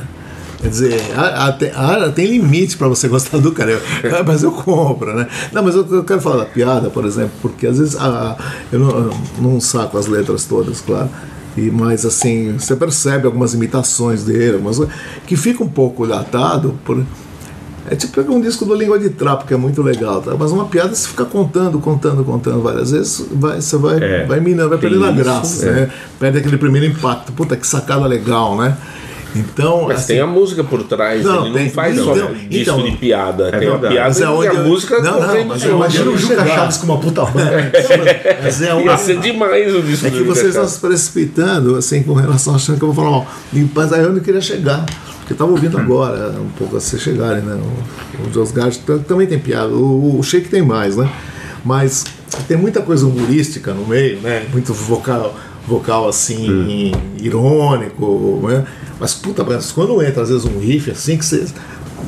[0.63, 3.71] Quer dizer, há- tem- há- tem limite para você gostar do cara.
[3.71, 3.81] Eu-
[4.17, 5.27] ah, mas eu compro, né?
[5.53, 8.37] Não, mas eu, eu quero falar da piada, por exemplo, porque às vezes ah,
[8.71, 11.09] eu não, eu não saco as letras todas, claro.
[11.57, 14.95] E, mas assim, você percebe algumas imitações dele, algumas coisas
[15.27, 17.05] que fica um pouco datado por.
[17.89, 20.35] É tipo pegar um disco do Língua de Trapo, que é muito legal, tá?
[20.39, 24.41] mas uma piada você fica contando, contando, contando várias vezes, vai, você vai, É, vai
[24.41, 25.73] minando, vai perdendo a graça, é.
[25.73, 25.91] né?
[26.19, 27.33] Perde aquele primeiro impacto.
[27.33, 28.77] Puta, que sacada legal, né?
[29.35, 29.85] Então.
[29.89, 32.49] Mas assim, tem a música por trás, Não, ele tem- não faz então- só disco
[32.51, 33.51] então- de piada.
[33.51, 33.95] tem a verdade.
[33.95, 35.79] piada Mas é onde a eu- música Não, não, mas é eu
[36.13, 36.47] o Juca.
[36.47, 37.73] Chaves com uma puta banda.
[38.43, 42.03] mas é, um- Ia ser demais o disco é que vocês estão se precipitando, assim,
[42.03, 43.27] com relação achando que eu vou falar mal.
[43.75, 44.85] Mas aí eu não queria chegar.
[44.85, 47.55] Porque eu estava ouvindo agora, um pouco a vocês chegarem, né?
[47.55, 49.69] O, o também tem piada.
[49.69, 51.09] O, o Shake tem mais, né?
[51.65, 52.05] Mas
[52.49, 54.45] tem muita coisa humorística no meio, né?
[54.53, 55.37] Muito vocal,
[55.69, 56.91] vocal assim,
[57.21, 58.65] irônico, né?
[59.01, 61.47] Mas puta, mas quando entra às vezes um riff assim que você.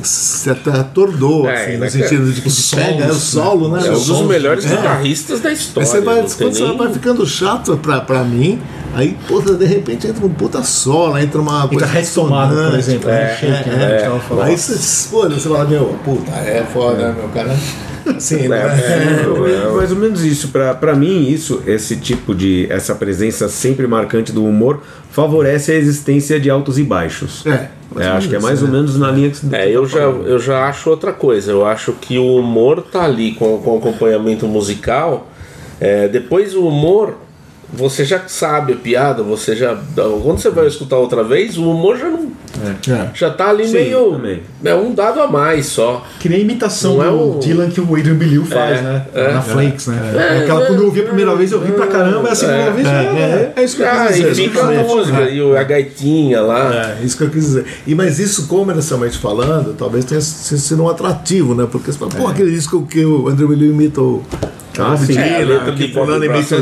[0.03, 3.69] Você até atordou, É, assim, né, no sentido de que os pega é o solo,
[3.69, 3.87] né?
[3.87, 4.69] É um Os dos melhores É.
[4.75, 5.87] guitarristas da história.
[5.87, 8.59] Aí você vai, quando você nem- vai ficando chato pra, pra mim,
[8.95, 11.87] aí, puta, de repente entra um puta solo, entra uma Entra coisa.
[11.93, 13.11] Red Tomada, por exemplo.
[13.11, 13.37] É, né?
[13.39, 13.97] Shake, né?
[13.97, 14.47] é, tava falando.
[14.47, 17.55] Aí você, pô, você fala, meu, puta, é foda, né, meu cara.
[18.07, 18.63] Assim, né?
[19.43, 20.49] É, mais ou menos isso.
[20.49, 22.67] Pra, pra mim, isso, esse tipo de.
[22.71, 27.45] essa presença sempre marcante do humor favorece a existência de altos e baixos.
[27.47, 28.75] É, É, acho que é mais ou né?
[28.79, 31.51] menos na linha que você É, eu já, eu já acho outra coisa.
[31.51, 35.29] Eu acho que o humor tá ali com, com acompanhamento musical.
[35.81, 37.17] É, depois o humor,
[37.73, 39.75] você já sabe a piada, você já.
[39.95, 42.31] Quando você vai escutar outra vez, o humor já não.
[42.63, 43.09] É.
[43.15, 44.13] Já tá ali Sim, meio.
[44.13, 44.43] também.
[44.63, 46.05] É um dado a mais só.
[46.21, 48.83] Que nem a imitação Não é do o- Dylan que o Adrian Belew faz, É,
[48.83, 49.07] né?
[49.15, 49.33] é.
[49.33, 50.13] Na Flakes, né?
[50.15, 52.35] É, Aquela, é, quando eu ouvi a primeira vez, eu ri pra caramba, e a
[52.35, 54.35] segunda É, vez, é, é, é isso que eu Ah, quis e dizer.
[54.35, 55.35] fica a música É.
[55.35, 56.97] e o- a gaitinha lá.
[57.01, 57.65] É, isso que eu quis dizer.
[57.87, 61.67] E, mas isso, comercialmente falando, talvez tenha sido um atrativo, né?
[61.73, 64.23] Porque você fala, pô, aquele disco que o André William imita o,
[64.79, 65.19] Ah, sim.
[65.19, 66.07] É, a letra de que Brown,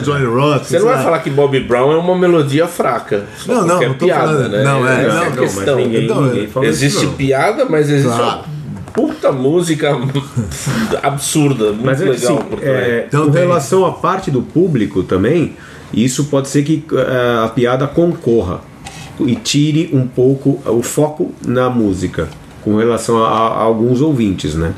[0.03, 0.66] Johnny Rock.
[0.66, 3.25] Você não vai falar que Bob Brown é uma melodia fraca.
[3.46, 4.64] Não, não, é não tô piada, falando- né?
[4.64, 5.77] não, é, Essa não, não, mas questão.
[5.77, 7.12] ninguém- Então, ninguém Existe não.
[7.14, 8.25] piada, mas existe Claro.
[8.25, 8.44] uma
[8.92, 9.96] puta música
[11.03, 15.03] absurda, muito Mas é legal assim, é, Então com tem- relação à parte do público
[15.03, 15.57] também,
[15.92, 18.61] isso pode ser que é, a piada concorra
[19.20, 22.29] e tire um pouco o foco na música
[22.62, 24.73] com relação a, a alguns ouvintes, né?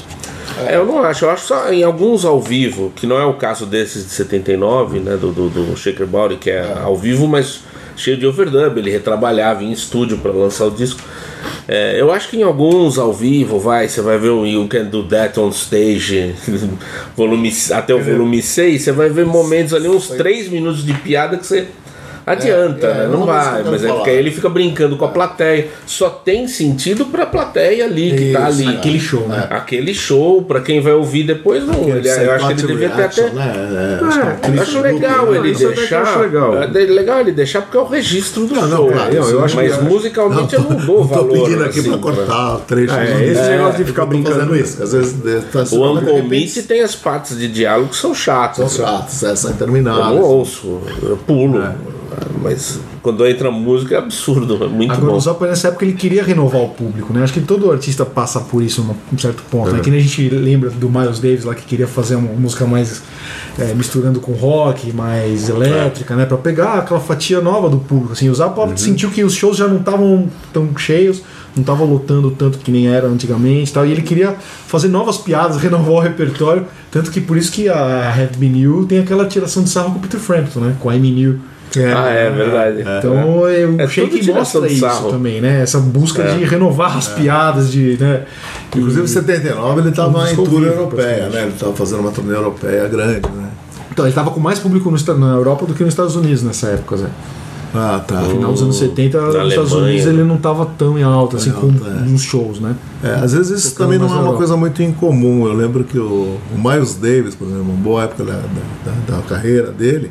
[0.69, 3.35] É, eu não acho, eu acho só em alguns ao vivo, que não é o
[3.35, 7.61] caso desses de 79, né, do, do, do Shaker Body, que é ao vivo, mas
[7.97, 11.01] cheio de overdub, ele retrabalhava em estúdio para lançar o disco.
[11.69, 14.85] É, eu acho que em alguns ao vivo, vai, você vai ver o You Can
[14.85, 16.35] Do That on Stage,
[17.17, 21.37] volume, até o volume 6, você vai ver momentos ali, uns 3 minutos de piada
[21.37, 21.69] que você
[22.27, 23.07] adianta, É, é, né?
[23.11, 25.69] não não vai, mas é porque aí ele fica brincando com a plateia.
[25.87, 28.77] Só tem sentido pra plateia ali que tá Isso, ali.
[28.77, 29.47] Aquele show, né?
[29.51, 31.75] Aquele show, pra quem vai ouvir depois, não.
[31.89, 33.31] Ele, eu acho que ele devia ter até.
[33.31, 33.53] Né?
[33.55, 35.39] É, É, acho é legal né?
[35.39, 36.03] ele deixar.
[36.03, 36.63] acho legal.
[36.63, 38.93] É legal ele deixar porque é o registro do Não, não, show.
[38.93, 41.45] claro, eu- eu acho mas que- musicalmente eu não dou Não tô valor.
[41.45, 42.97] pedindo aqui assim, pra cortar trechos.
[42.97, 44.57] É, esse negócio de ficar brincando.
[44.57, 45.15] isso, às vezes
[45.53, 48.73] tá O Uncle Meat tem as partes de diálogo que são chatas.
[48.73, 50.07] São chatos, é, são Eu intermináveis.
[50.07, 51.63] não ouço, eu pulo.
[52.43, 55.17] Mas quando entra música é absurdo, é muito Agora, bom.
[55.17, 57.23] o Zappa nessa época ele queria renovar o público, né?
[57.23, 59.71] Acho que todo artista passa por isso num um certo ponto.
[59.73, 59.81] Né?
[59.81, 63.03] Que nem a gente lembra do Miles Davis lá que queria fazer uma música mais
[63.59, 66.27] é, misturando com rock, mais elétrica, né?
[66.27, 68.13] Pra pegar aquela fatia nova do público.
[68.13, 71.23] Assim, o Zappa sentiu que os shows já não estavam tão cheios,
[71.55, 73.87] não estavam lotando tanto que nem era antigamente, e tal.
[73.87, 78.09] E ele queria fazer novas piadas, renovar o repertório, tanto que por isso que a
[78.09, 80.77] Have Been You tem aquela tiração de sarro com o Peter Frampton, né?
[80.81, 81.39] Com a Amy New.
[81.81, 82.81] Ah, é verdade.
[82.99, 85.11] Então é, o É tudo tiração mostra de isso sarro.
[85.11, 85.63] também, né?
[85.63, 87.97] Essa busca de renovar as piadas, de.
[87.99, 88.23] Né?
[88.75, 91.43] Inclusive, em 79 ele estava em tour europeia, né?
[91.43, 93.49] Ele estava fazendo uma turnê europeia grande, né?
[93.91, 96.69] Então, ele estava com mais público no, na Europa do que nos Estados Unidos nessa
[96.69, 97.07] época, Zé.
[97.75, 98.21] Ah, tá.
[98.21, 100.13] No final dos anos 70, nos Estados Unidos né?
[100.13, 102.03] ele não estava tão em alta, assim, Em com alta, é.
[102.09, 102.75] uns shows, né?
[103.03, 104.37] É, às vezes isso Tocando também não é uma Europa.
[104.39, 105.47] coisa muito incomum.
[105.47, 109.23] Eu lembro que o, o Miles Davis, por exemplo, uma boa época da, da- da
[109.23, 110.11] carreira dele,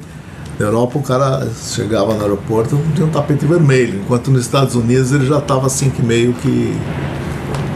[0.59, 5.11] na Europa o cara chegava no aeroporto de um tapete vermelho, enquanto nos Estados Unidos
[5.11, 6.73] ele já estava assim que meio que.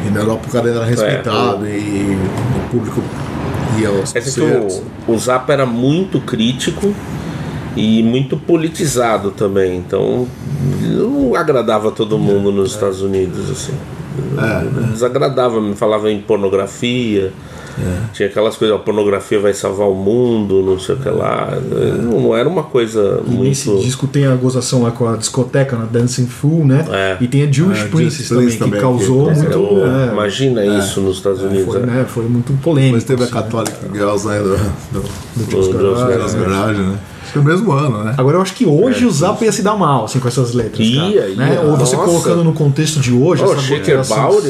[0.05, 2.15] E na Europa o cara era respeitado e
[2.65, 3.01] o público
[3.79, 4.81] ia aos É concertos.
[5.07, 6.93] o, o Zappa era muito crítico
[7.75, 10.27] e muito politizado também, então
[10.83, 13.73] não agradava todo mundo nos Estados Unidos assim.
[14.91, 17.33] Desagradava, me falava em pornografia.
[18.13, 21.53] Tinha aquelas coisas, a pornografia vai salvar o mundo, não sei o que lá.
[22.01, 23.83] Não, não era uma coisa E nesse muito.
[23.83, 26.85] disco tem a gozação lá com a discoteca, na Dancing Fool, né?
[26.91, 27.17] É.
[27.19, 29.57] E tem a Jewish É, Princess também, Prince que também, causou que- muito.
[29.59, 31.65] Pô, é, Imagina isso nos Estados Unidos.
[31.65, 31.85] foi, é.
[31.85, 32.97] né, foi muito polêmico.
[32.97, 33.41] Depois teve a assim, né?
[33.41, 34.57] Catholic Girls né, do,
[34.91, 36.97] do, Do Do Joe's Garage, né?
[37.35, 37.35] Garagens, né?
[37.35, 38.15] Acho que é o mesmo ano, né?
[38.17, 40.79] Agora eu acho que hoje o Zap ia se dar mal assim, com essas letras.
[40.85, 41.35] Ia, cara, ia.
[41.35, 41.59] né?
[41.63, 42.07] Ou você Nossa.
[42.07, 44.01] colocando no contexto de hoje, essa Shaker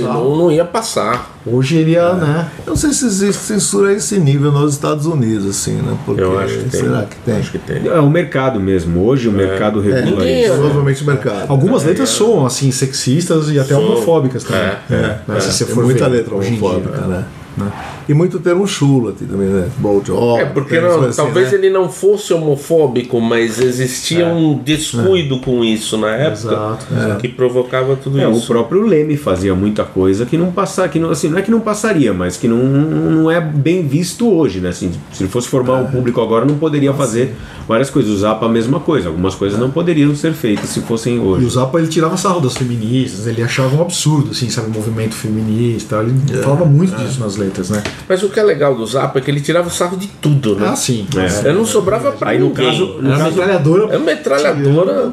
[0.03, 1.33] não, não ia passar.
[1.47, 2.49] Hoje ele ia, né?
[2.65, 5.95] Eu não sei se existe censura a esse nível nos Estados Unidos, assim, né?
[6.03, 6.79] Porque Eu acho que tem.
[6.81, 7.35] será que tem?
[7.35, 7.87] Acho que tem.
[7.87, 9.05] É o mercado mesmo.
[9.05, 10.53] Hoje o mercado regula Ninguém- isso.
[10.55, 11.45] Provavelmente o mercado.
[11.47, 13.85] Algumas letras soam assim sexistas e até Soam.
[13.85, 14.61] homofóbicas também.
[14.63, 15.19] É, né?
[15.27, 15.39] Né?
[15.39, 17.25] Se você Tem for muita ver letra homofóbica, né?
[17.57, 17.71] Né?
[18.07, 19.67] E muito termo chulo aqui também, né?
[19.77, 20.41] Ball job.
[20.41, 21.57] É, porque não- assim, talvez né?
[21.57, 26.85] ele não fosse homofóbico, mas existia um descuido com isso na época Exato,
[27.19, 28.47] que provocava tudo É, o isso.
[28.47, 31.59] próprio Leme fazia muita coisa que não passar, que não, assim, não é que não
[31.59, 34.69] passaria, mas que não, não é bem visto hoje, né?
[34.69, 37.35] Assim, se ele fosse formar um público agora, não poderia fazer
[37.67, 38.11] várias coisas.
[38.11, 39.07] O Zapa a mesma coisa.
[39.09, 41.49] Algumas coisas não poderiam ser feitas se fossem E o hoje.
[41.49, 45.97] Zappa ele tirava sarro das feministas, ele achava um absurdo, assim, sabe, o movimento feminista,
[46.01, 46.13] ele
[46.43, 47.83] falava muito disso nas letras, né?
[48.07, 50.67] Mas o que é legal do Zappa é que ele tirava sarro de tudo, né?
[50.69, 51.07] Ah, sim.
[51.15, 51.47] É.
[51.49, 52.65] Ele não sobrava pra Aí no ninguém.
[52.67, 53.93] caso, no Era caso, metralhadora.
[53.93, 55.11] É uma metralhadora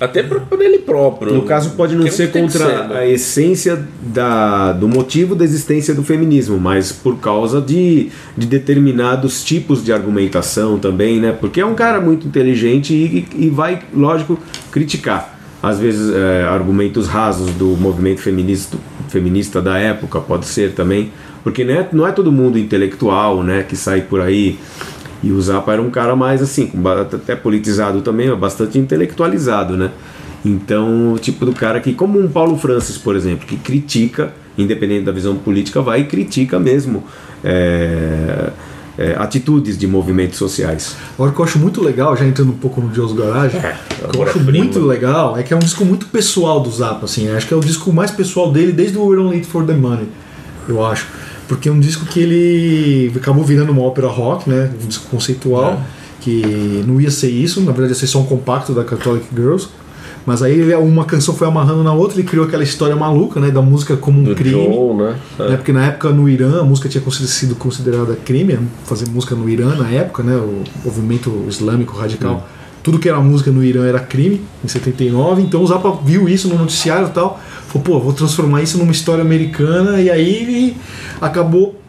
[0.00, 1.32] até pra, pra ele próprio.
[1.34, 2.98] no caso pode não ser contra ser, né?
[2.98, 9.44] a essência da, do motivo da existência do feminismo, mas por causa de, de determinados
[9.44, 11.32] tipos de argumentação também, né?
[11.32, 14.38] Porque é um cara muito inteligente e, e vai, lógico,
[14.72, 15.32] criticar.
[15.62, 18.76] Às vezes é, argumentos rasos do movimento feminista,
[19.08, 21.10] feminista da época, pode ser também.
[21.44, 23.62] Porque não é, não é todo mundo intelectual, né?
[23.62, 24.58] Que sai por aí
[25.24, 29.90] e o Zappa era um cara mais assim, até politizado também, bastante intelectualizado, né?
[30.44, 35.06] Então, o tipo do cara que, como um Paulo Francis, por exemplo, que critica, independente
[35.06, 37.04] da visão política, vai e critica mesmo
[37.42, 38.50] é,
[38.98, 40.94] é, atitudes de movimentos sociais.
[41.14, 44.08] Agora o que eu acho muito legal, já entrando um pouco no Joe's Garage, o
[44.08, 47.30] que eu acho muito legal é que é um disco muito pessoal do Zappa, assim,
[47.30, 50.08] acho que é o disco mais pessoal dele desde o We're Only For The Money,
[50.68, 51.06] eu acho.
[51.48, 54.70] Porque é um disco que ele acabou virando uma ópera rock, né?
[54.82, 55.80] Um disco conceitual,
[56.20, 59.68] que não ia ser isso, na verdade ia ser só um compacto da Catholic Girls.
[60.26, 63.50] Mas aí ele- uma canção foi amarrando na outra, ele criou aquela história maluca, né?
[63.50, 64.52] Da música como um Do crime.
[64.54, 65.16] Joe, né?
[65.38, 69.46] né, Porque na época no Irã a música tinha sido considerada crime, fazer música no
[69.50, 72.48] Irã na época, né, o movimento islâmico radical.
[72.84, 75.40] Tudo que era música no Irã era crime, em 79.
[75.42, 77.40] Então o Zappa viu isso no noticiário e tal.
[77.66, 80.00] Falou, pô, vou transformar isso numa história americana.
[80.02, 80.76] E aí ele
[81.18, 81.80] acabou,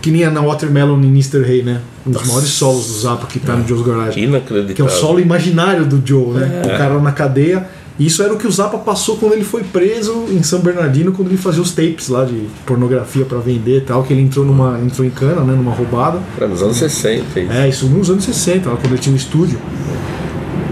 [0.00, 1.44] que nem na Watermelon e Mr.
[1.44, 1.82] Hay, né?
[2.06, 4.14] Um dos maiores solos do Zappa que tá no Joe's Garage.
[4.14, 4.86] Que é Inacreditável.
[4.86, 6.62] o solo imaginário do Joe, né?
[6.64, 7.68] O cara na cadeia.
[7.98, 11.12] E isso era o que o Zappa passou quando ele foi preso em São Bernardino,
[11.12, 14.42] quando ele fazia os tapes lá de pornografia pra vender e tal, que ele entrou
[14.42, 16.18] numa entrou em cana, né, numa roubada.
[16.38, 17.40] Era nos anos 60.
[17.40, 17.52] isso.
[17.52, 19.58] É, isso nos anos 60, lá quando ele tinha um estúdio.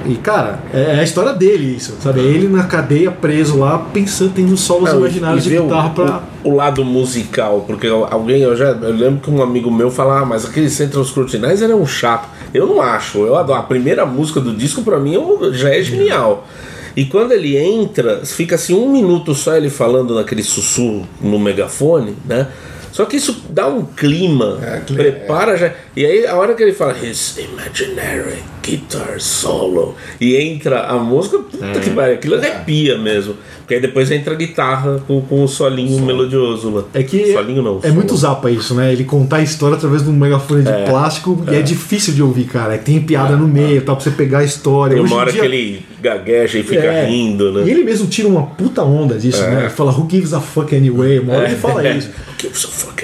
[0.08, 2.20] E cara, é é a história dele isso, sabe?
[2.20, 5.90] É ele na cadeia preso lá, pensando, tendo solos Não, imaginários e de o- guitarra
[5.90, 6.22] pra.
[6.42, 10.22] o, o lado musical, porque alguém, eu já eu lembro que um amigo meu falava,
[10.22, 12.26] ah, mas aquele Central Scrutinizer é um chato.
[12.54, 13.58] Eu não acho, eu adoro.
[13.60, 16.46] A primeira música do disco pra mim é já é genial.
[16.96, 22.16] E quando ele entra, fica assim um minuto só ele falando naquele sussurro no megafone,
[22.24, 22.46] né?
[22.98, 25.72] Só que isso dá um clima, É, cli- prepara já.
[25.94, 31.38] E aí a hora que ele fala His imaginary guitar solo e entra a música,
[31.38, 33.36] puta que pariu, aquilo arrepia mesmo.
[33.68, 36.84] Porque aí depois entra a guitarra com, com o solinho melodioso lá.
[36.94, 37.76] É que solinho não.
[37.76, 37.94] é solo.
[37.96, 38.90] muito Zappa isso, né?
[38.90, 42.44] Ele contar a história através de um megafone de plástico e é difícil de ouvir,
[42.44, 42.76] cara.
[42.76, 44.96] É Tem piada no meio, tá, pra você pegar a história.
[44.96, 47.04] Tem uma hora dia- que ele gagueja e fica É.
[47.10, 47.64] rindo, né?
[47.66, 49.60] E ele mesmo tira uma puta onda disso, né?
[49.64, 51.18] Ele fala, who gives a fuck anyway?
[51.18, 52.08] Uma hora ele fala isso.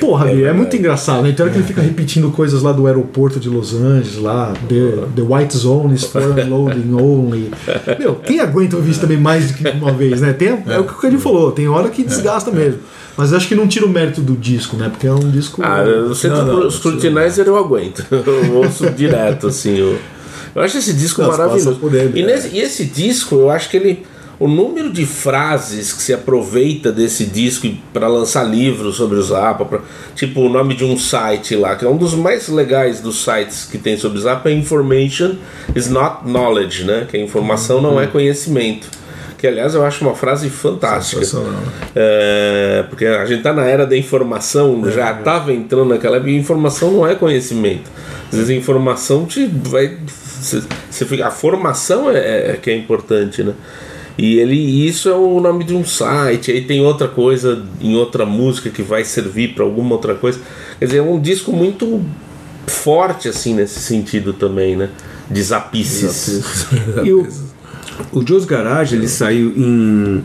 [0.00, 1.31] Porra, é muito engraçado, né?
[1.31, 5.05] Então hora que ele fica repetindo coisas lá do aeroporto de Los Angeles, lá, the,
[5.16, 7.50] the White Zone is for unloading only.
[7.98, 10.33] Meu, quem aguenta ouvir isso também mais do que uma vez, né?
[10.33, 12.81] Tem, é o que ele falou, tem hora que desgasta mesmo.
[13.17, 14.88] Mas eu acho que não tira o mérito do disco, né?
[14.88, 15.62] Porque é um disco.
[15.62, 18.05] Ah, o Scrutinizer eu aguento.
[18.11, 19.79] Eu ouço direto, assim.
[19.79, 19.99] Eu,
[20.55, 21.79] eu acho esse disco Não, maravilhoso.
[21.93, 22.27] ele, e, é.
[22.27, 24.07] nesse- e esse disco, eu acho que ele.
[24.37, 29.64] O número de frases que se aproveita desse disco para lançar livros sobre o Zappa,
[29.64, 29.81] pra-
[30.17, 33.64] tipo o nome de um site lá, que é um dos mais legais dos sites
[33.71, 35.37] que tem sobre o Zappa, é Information
[35.77, 37.07] is not knowledge, né?
[37.09, 38.01] Que a informação não Uhum.
[38.01, 38.88] é conhecimento.
[39.44, 41.22] Que aliás eu acho uma frase fantástica.
[41.22, 41.61] Sensacional.
[41.94, 46.35] É, porque a gente tá na era da informação, já estava entrando naquela época, e
[46.38, 47.90] informação não é conhecimento.
[48.28, 49.98] Às vezes a informação te vai.
[50.09, 53.52] Você, você fica, a formação é, é que é importante, né?
[54.16, 58.24] E ele, isso é o nome de um site, aí tem outra coisa em outra
[58.24, 60.40] música que vai servir para alguma outra coisa.
[60.78, 62.02] Quer dizer, é um disco muito
[62.66, 64.88] forte assim nesse sentido também, né?
[65.30, 66.42] De zapices.
[67.04, 67.54] E
[68.12, 70.22] o, Joe's Garage ele saiu em.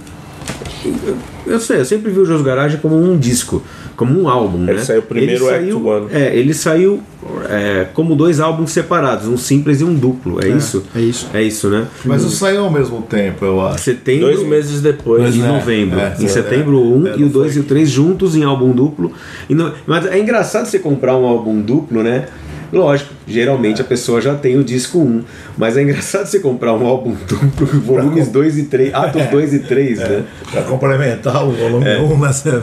[1.45, 3.63] Eu sei, eu sempre vi o Joe's Garage como um disco,
[3.95, 4.83] como um álbum, Ele né?
[4.83, 6.07] saiu primeiro ele Act saiu, One.
[6.11, 7.01] É, ele saiu
[7.49, 10.85] é, como dois álbuns separados, um simples e um duplo, é, isso?
[10.95, 11.27] é isso.
[11.33, 11.87] É isso, né?
[12.05, 13.83] Mas não saiu ao mesmo tempo, eu acho.
[13.83, 15.35] Setembro Dois meses depois.
[15.35, 15.47] em né?
[15.47, 15.99] novembro.
[15.99, 17.61] É, em é, setembro é, o 1 é, e o 2 foi.
[17.61, 19.11] e o 3 juntos em álbum duplo.
[19.49, 22.27] E não- mas é engraçado você comprar um álbum duplo, né?
[22.71, 25.23] Lógico, geralmente a pessoa já tem o disco 1.
[25.57, 29.59] Mas é engraçado você comprar um álbum duplo, volumes 2 e 3, atos 2 e
[29.59, 30.23] 3, né?
[30.51, 32.61] Pra complementar o volume 1, né?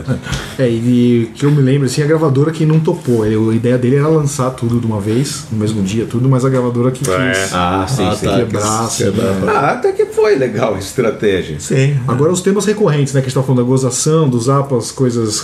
[0.59, 3.25] É, e que eu me lembro, assim, a gravadora que não topou.
[3.25, 6.43] Ele- a ideia dele era lançar tudo de uma vez, no mesmo dia, tudo, mas
[6.45, 7.49] a gravadora que quis É.
[7.53, 8.27] Ah, sim, Ah, sim.
[8.27, 9.33] quebrar, assim, Quebrar.
[9.33, 9.51] né?
[9.53, 11.59] Ah, até que foi legal a estratégia.
[11.59, 11.97] Sim.
[12.07, 13.21] Agora os temas recorrentes, né?
[13.21, 15.39] Que a gente tá falando da gozação, dos apas, coisas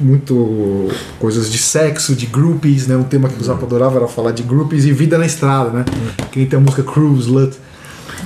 [0.00, 2.96] muito coisas de sexo, de groupies, né?
[2.96, 5.84] Um tema que o Zappa adorava era falar de groupies e vida na estrada, né?
[6.30, 7.56] Que nem tem a música Cruise Lut.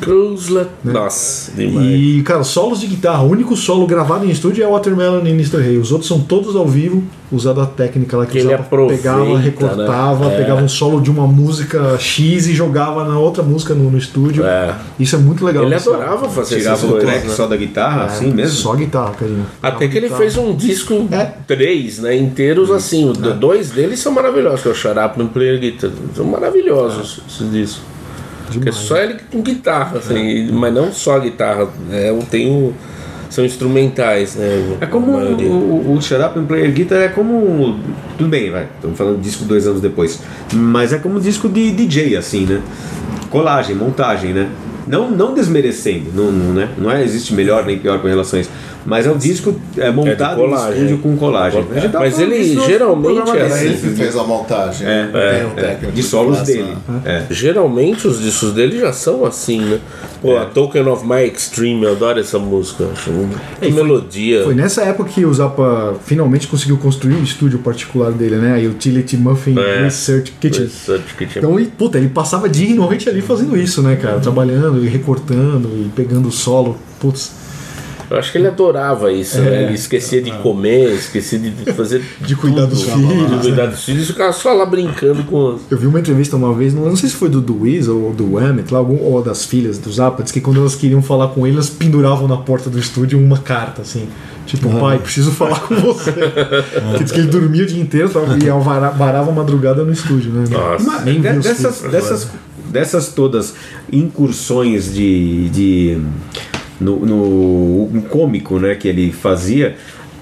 [0.02, 0.68] Cruzlet.
[0.84, 1.86] Nossa, demais.
[1.86, 5.56] E, cara, solos de guitarra, o único solo gravado em estúdio é Watermelon e Mr.
[5.58, 5.78] Hay.
[5.78, 9.38] Os outros são todos ao vivo, usando a técnica lá que, Que ele aproveita, pegava,
[9.38, 10.34] recortava, né?
[10.34, 10.38] É.
[10.38, 14.44] pegava um solo de uma música X e jogava na outra música no, no estúdio.
[14.44, 14.74] É.
[14.98, 15.64] Isso é muito legal.
[15.64, 17.32] Ele Esse- adorava fazer Tirava essas o track né?
[17.34, 18.56] só da guitarra, assim mesmo?
[18.56, 19.46] Só guitarra, carinho.
[19.62, 20.20] Até que ele Guitarra.
[20.22, 21.24] fez um disco, É.
[21.46, 22.16] três, né?
[22.16, 23.08] Inteiros assim.
[23.08, 25.90] O- Dois deles são maravilhosos, que é o and Player Guitar.
[26.14, 27.91] São maravilhosos esses discos.
[28.58, 31.68] Porque é só ele com guitarra, assim, mas não só guitarra.
[31.90, 32.74] É, tem o,
[33.32, 34.76] são instrumentais, né?
[34.80, 35.48] É como maioria.
[35.48, 37.78] o, o Shut Up and Player Guitar é como.
[38.18, 38.68] Tudo bem, vai.
[38.74, 40.20] Estamos falando de disco dois anos depois.
[40.52, 42.60] Mas é como disco de DJ, assim, né?
[43.30, 44.50] Colagem, montagem, né?
[44.86, 46.68] Não, não desmerecendo, não, não, né?
[46.76, 48.50] não é, existe melhor nem pior com relação a isso.
[48.84, 50.74] Mas é um disco é, montado no colagem.
[50.74, 51.64] estúdio com colagem.
[51.74, 53.64] Gente tava Mas ele no geralmente é desse.
[53.64, 54.86] ele fez a montagem.
[54.86, 56.76] É, Tem é, um é, de solos dele.
[57.04, 57.22] É.
[57.30, 59.78] Geralmente os discos dele já são assim, né?
[60.20, 62.84] Pô, a Token of My Extreme, eu adoro essa música.
[63.08, 63.30] Um-
[63.60, 64.44] que melodia.
[64.44, 68.54] Foi nessa época que o Zappa finalmente conseguiu construir o estúdio particular dele, né?
[68.56, 69.84] A Utility Muffin É.
[69.84, 70.64] Research Kitchen.
[70.64, 71.38] Research Kitchen.
[71.42, 74.18] Então, e, puta, ele passava dia e noite ali fazendo isso, né, cara?
[74.20, 76.76] Trabalhando e recortando e pegando o solo.
[77.00, 77.32] Putz,
[78.12, 79.62] Eu acho que ele adorava isso, né?
[79.62, 82.04] Ele esquecia de comer, esquecia de fazer.
[82.20, 83.40] de cuidar dos de filhos.
[83.40, 85.62] cuidar dos filhos e ficava só lá brincando com os.
[85.70, 88.38] Eu vi uma entrevista uma vez, não, não sei se foi do, Weasel ou do
[88.38, 91.46] Emmett, lá, algum, ou das filhas do Zappa, diz que quando elas queriam falar com
[91.46, 94.06] ele, elas penduravam na porta do estúdio uma carta, assim.
[94.44, 96.12] Tipo, pai, preciso falar com você.
[96.98, 98.50] que diz que ele dormia o dia inteiro tava, e
[98.98, 100.44] varava a madrugada no estúdio, né?
[100.50, 100.84] Nossa.
[100.84, 102.28] Mas Nem dessas, dessas,
[102.66, 103.54] dessas todas
[103.90, 105.98] incursões de, de
[106.82, 109.76] no, no- no cômico né, que ele fazia,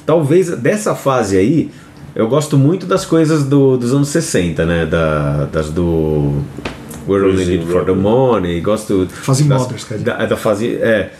[0.07, 1.71] talvez dessa fase aí,
[2.15, 4.85] eu gosto muito das coisas do- dos anos 60, né?
[4.87, 6.41] Da, das do
[7.09, 7.93] We're Only Need for the.
[7.93, 10.01] Money, gosto Fase Mothers, cara.
[10.01, 11.11] da, da fase, é,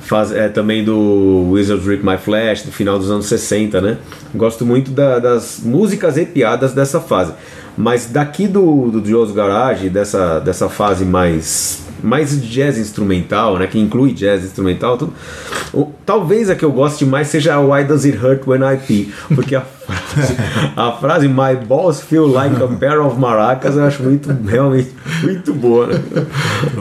[0.00, 3.98] faz, é, também do Wizard Rip My Flash, do final dos anos 60, né?
[4.34, 7.32] Gosto muito da- das músicas e piadas dessa fase.
[7.76, 13.78] Mas daqui do, do Joe's Garage, dessa, dessa fase mais mais jazz instrumental, né, que
[13.78, 15.12] inclui jazz instrumental, tudo.
[16.04, 19.54] talvez a que eu goste mais seja Why Does It Hurt When I Pee, porque
[19.54, 19.60] a
[20.76, 24.90] a frase My balls feel like a pair of maracas eu acho muito realmente
[25.22, 25.98] muito boa, né?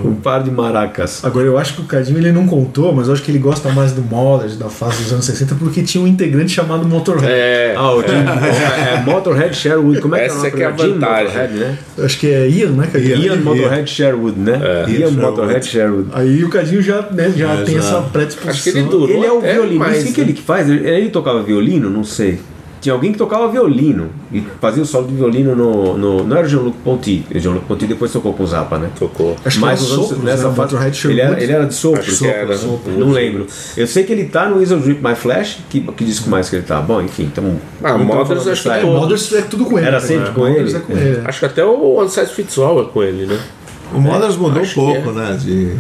[0.04, 1.24] um par de maracas.
[1.24, 3.70] Agora, eu acho que o Cadinho ele não contou, mas eu acho que ele gosta
[3.70, 7.32] mais do Mothers, da fase dos anos 60, porque tinha um integrante chamado Motorhead.
[7.32, 7.74] É.
[7.76, 10.66] Ah, o Jim, é, é Motorhead Sherwood, como é que Essa é o que é
[10.66, 10.82] a nome?
[10.82, 11.26] Jim vantagem.
[11.26, 11.78] Motorhead, né?
[12.00, 13.18] Acho que é Ian, né, Cadinho?
[13.18, 14.60] Ian Motorhead Sherwood, né?
[14.88, 16.10] Ian Ian Motorhead Sherwood.
[16.14, 17.80] Aí o Cadinho já, né, já É, tem já.
[17.80, 18.52] essa predisposição.
[18.52, 19.10] Acho que ele durou.
[19.10, 19.88] Ele é o até violinista.
[19.88, 20.28] mais, o que né?
[20.28, 20.70] ele que faz?
[20.70, 21.90] Ele, ele tocava violino?
[21.90, 22.40] Não sei.
[22.80, 25.98] Tinha alguém que tocava violino e fazia o solo de violino no.
[25.98, 27.26] no não era o Jean-Luc Ponty.
[27.34, 28.90] O Jean-Luc Ponty depois tocou com o Zappa, né?
[28.98, 29.36] Tocou.
[29.44, 30.50] Acho que Mas era os anos- sopros, nessa né?
[30.50, 32.02] O fase, ele, era, ele era de sopro.
[32.04, 32.56] Que era.
[32.58, 33.48] sopro, Não lembro.
[33.76, 35.60] Eu sei que ele tá no Wizard Rip My Flash.
[35.70, 36.80] Que, que disco mais que ele tá?
[36.80, 37.24] Bom, enfim.
[37.24, 38.84] Então, Ah, Mothers acho que É.
[38.84, 39.88] Mothers é tudo com ele.
[39.88, 40.78] Era sempre com Mothers ele?
[40.78, 41.18] É com ele.
[41.18, 41.22] é.
[41.26, 43.40] Acho que até o One Size Fits All é com ele, né?
[43.94, 45.14] O Mothers mudou um que pouco, é.
[45.14, 45.38] né?
[45.40, 45.74] De,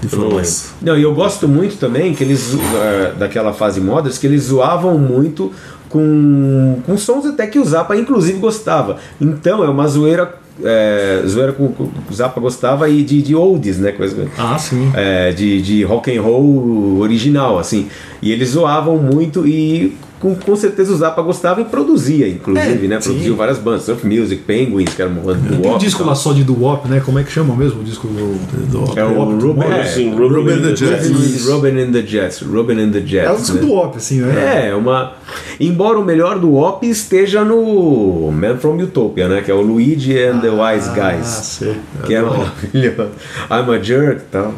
[0.00, 0.70] de formação.
[0.82, 4.96] Não, e eu gosto muito também que eles, eh, daquela fase modas, que eles zoavam
[4.98, 5.52] muito
[5.88, 8.96] com, com sons até que o Zappa inclusive gostava.
[9.20, 10.34] Então é uma zoeira,
[10.64, 13.92] é, zoeira com, com o Zappa gostava e de, de oldies, né?
[13.92, 14.90] Coisa, Ah, sim.
[14.94, 17.88] é, de, de rock and roll original, assim.
[18.22, 22.88] E eles zoavam muito e com, com certeza o Zappa gostava e produzia, inclusive, É,
[22.88, 23.00] né?
[23.00, 23.08] sim.
[23.10, 26.04] Produziu várias bandas, Surf Music, Penguins, que era uma banda do Tem um Wop, disco
[26.04, 27.00] lá só de doo-wop, né?
[27.04, 28.98] Como é que chama mesmo o disco do...
[28.98, 31.08] É o Ruben, é, Sim, Ruben Ruben and the Jets.
[31.08, 31.46] Jets.
[31.48, 32.42] Robin and the Jets.
[32.42, 33.28] Robin and the Jets.
[33.28, 33.60] É um disco né?
[33.62, 34.68] do-wop, assim, né?
[34.68, 35.14] É, uma.
[35.58, 39.40] Embora o melhor do Op esteja no Man from Utopia, né?
[39.42, 41.26] Que é o Luigi and the Wise Ah, Guys.
[41.26, 41.76] sei.
[42.04, 43.10] Que é maravilhoso.
[43.50, 44.54] I'm a jerk e tal.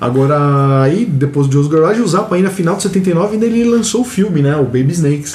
[0.00, 3.64] Agora, aí, depois do Joe's Garage, o Zappa aí na final de 79 ainda ele
[3.64, 4.56] lançou o filme, né?
[4.56, 5.34] O Baby Snakes.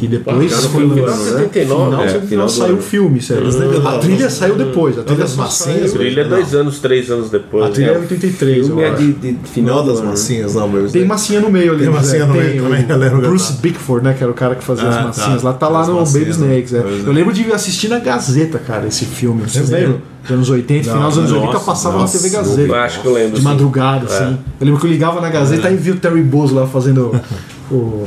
[0.00, 1.40] Que depois Ah, foi no final lançado, de né?
[1.42, 3.48] 79, Final é, 79 final do saiu o filme, sério.
[3.86, 4.98] A trilha saiu depois.
[4.98, 7.64] A trilha das massinhas, saiu- Trilha é dois anos, três anos depois.
[7.66, 8.00] A trilha é né?
[8.00, 11.06] 83, filme eu é de, de final Final das massinhas, não, Baby Tem Snake.
[11.06, 11.80] massinha no meio ali.
[11.82, 11.94] Tem né?
[11.94, 14.14] massinha no meio também, Bruce Bickford, né?
[14.16, 15.02] Que era o cara que fazia Ah, as tá.
[15.04, 15.52] massinhas lá.
[15.52, 16.72] Tá lá no Baby Snakes.
[16.72, 16.78] é.
[16.78, 17.02] É.
[17.06, 19.42] Eu lembro de assistir na Gazeta, cara, esse filme.
[19.42, 20.00] Vocês É lembram?
[20.22, 22.76] Dos anos 80, final dos anos 80 nossa, passava nossa, na TV Eu Gazeta.
[22.76, 23.36] acho que eu lembro.
[23.38, 24.38] De madrugada, assim.
[24.60, 27.14] Eu lembro que eu ligava na Gazeta e vi o Terry Bozo lá fazendo
[27.70, 28.06] o.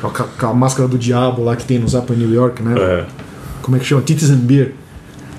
[0.00, 2.62] Com a, com a máscara do diabo lá que tem no Zappa em New York,
[2.62, 2.74] né?
[2.78, 3.04] É.
[3.62, 4.02] Como é que chama?
[4.02, 4.72] Titties and Beer.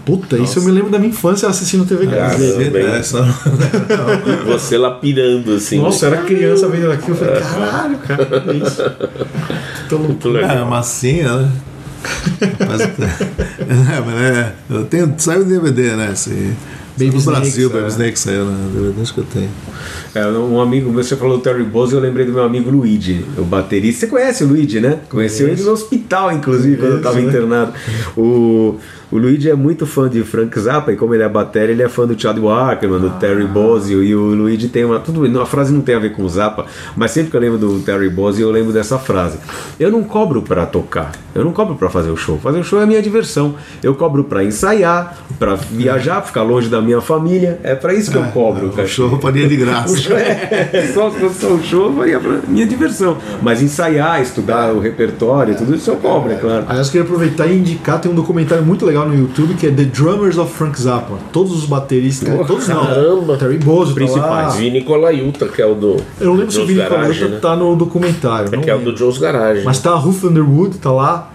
[0.06, 2.70] Puta, isso eu me lembro da minha infância assistindo TV Gazeta.
[2.70, 2.86] Bem.
[2.86, 3.24] Essa-
[4.45, 5.80] Você lá pirando, assim.
[5.80, 7.18] Nossa, eu era criança vendo aquilo.
[7.18, 8.84] Eu falei, caralho, cara, é isso.
[9.89, 10.38] Tô louco.
[10.38, 11.51] É, massinha, né?
[12.68, 16.12] Mas, é, mas é, eu tenho, saiu o DVD, né?
[16.14, 16.53] Esse,
[16.98, 17.74] Baby no Snakes, Brasil, é.
[17.74, 18.70] Baby Snake saiu, né?
[18.74, 19.50] DVD acho que eu tenho.
[20.14, 23.43] É, um amigo, você falou do Terry Bozo, eu lembrei do meu amigo Luigi, o
[23.43, 24.02] baterista.
[24.02, 25.00] Você conhece o Luigi, né?
[25.10, 27.24] Conheceu ele no hospital, inclusive, quando eu estava né?
[27.24, 27.74] internado.
[28.16, 28.78] O,
[29.12, 31.89] o Luigi é muito fã de Frank Zappa, e como ele é bateria, ele é
[31.89, 34.99] fã do Chad Wackerman, do Terry Bozzio, e o Luigi tem uma.
[34.99, 37.41] Tudo, bem, a frase não tem a ver com o Zappa, mas sempre que eu
[37.41, 39.38] lembro do Terry Bozzio, eu lembro dessa frase.
[39.80, 42.39] Eu não cobro para tocar, eu não cobro para fazer o show.
[42.39, 43.56] Fazer o show é a minha diversão.
[43.84, 47.60] Eu cobro para ensaiar, para viajar, ficar longe da, minha família.
[47.64, 48.88] É pra isso que eu cobro, O cara.
[48.88, 49.95] show faria de graça.
[50.16, 53.18] É, só se fosse só um show, faria pra minha diversão.
[53.41, 56.66] Mas ensaiar, estudar o repertório, tudo isso eu cobro, é claro.
[56.68, 59.72] Aliás, eu queria aproveitar e indicar, tem um documentário muito legal no YouTube que é
[59.72, 61.16] The Drummers of Frank Zappa.
[61.34, 62.86] Todos os bateristas, todos não.
[62.86, 63.36] caramba.
[63.38, 64.48] Terry Bozzio tá Principais.
[64.48, 64.50] lá.
[64.52, 65.98] Vini Colaiuta, que é o do.
[66.22, 67.39] Eu não lembro se o Joe's Vini Garage, Colaiuta né?
[67.41, 68.50] tá no documentário.
[68.54, 69.64] É não que é o do Joe's Garage.
[69.66, 71.32] Mas tá a Ruth Underwood, tá lá.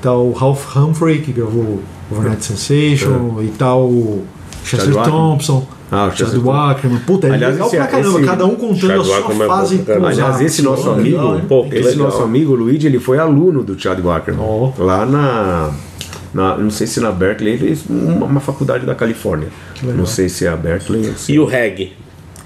[0.00, 1.80] Tá o Ralph Humphrey, que gravou
[2.10, 3.36] Overnight Sensation.
[3.42, 4.22] E tá o
[4.64, 5.04] Chester Chad.
[5.08, 5.66] Thompson.
[5.90, 7.00] Ah, o Chester Wackerman.
[7.00, 8.18] Puta, é Aliás, legal esse- pra caramba.
[8.18, 10.08] esse- Cada um contando Chad a sua é fase caramba.
[10.08, 11.46] os Aliás, esse nosso Legal, amigo?
[11.48, 12.06] Pô, que esse legal.
[12.06, 14.44] nosso amigo Luigi, ele foi aluno do Chad Wackerman.
[14.46, 14.70] Ó.
[14.78, 15.70] Lá na,
[16.34, 19.48] na- Não sei se na Berkeley, ele fez uma, uma faculdade da Califórnia.
[19.82, 21.92] Não sei se é a Berkeley se E o reggae.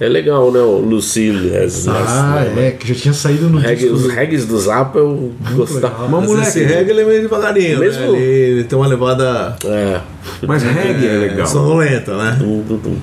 [0.00, 0.58] É legal, né?
[0.58, 1.56] O Lucille.
[1.56, 4.58] As, Ah, as- é, que já tinha saído no reggae- disco os do- reggae do
[4.58, 6.08] Zappa eu gostava.
[6.08, 8.18] Mas moleque, esse reggae ele é meio devagarinho, Mesmo- né?
[8.18, 10.00] Ele, ele tem uma levada É.
[10.44, 11.46] Mas reggae é legal.
[11.46, 12.36] sonolenta, né?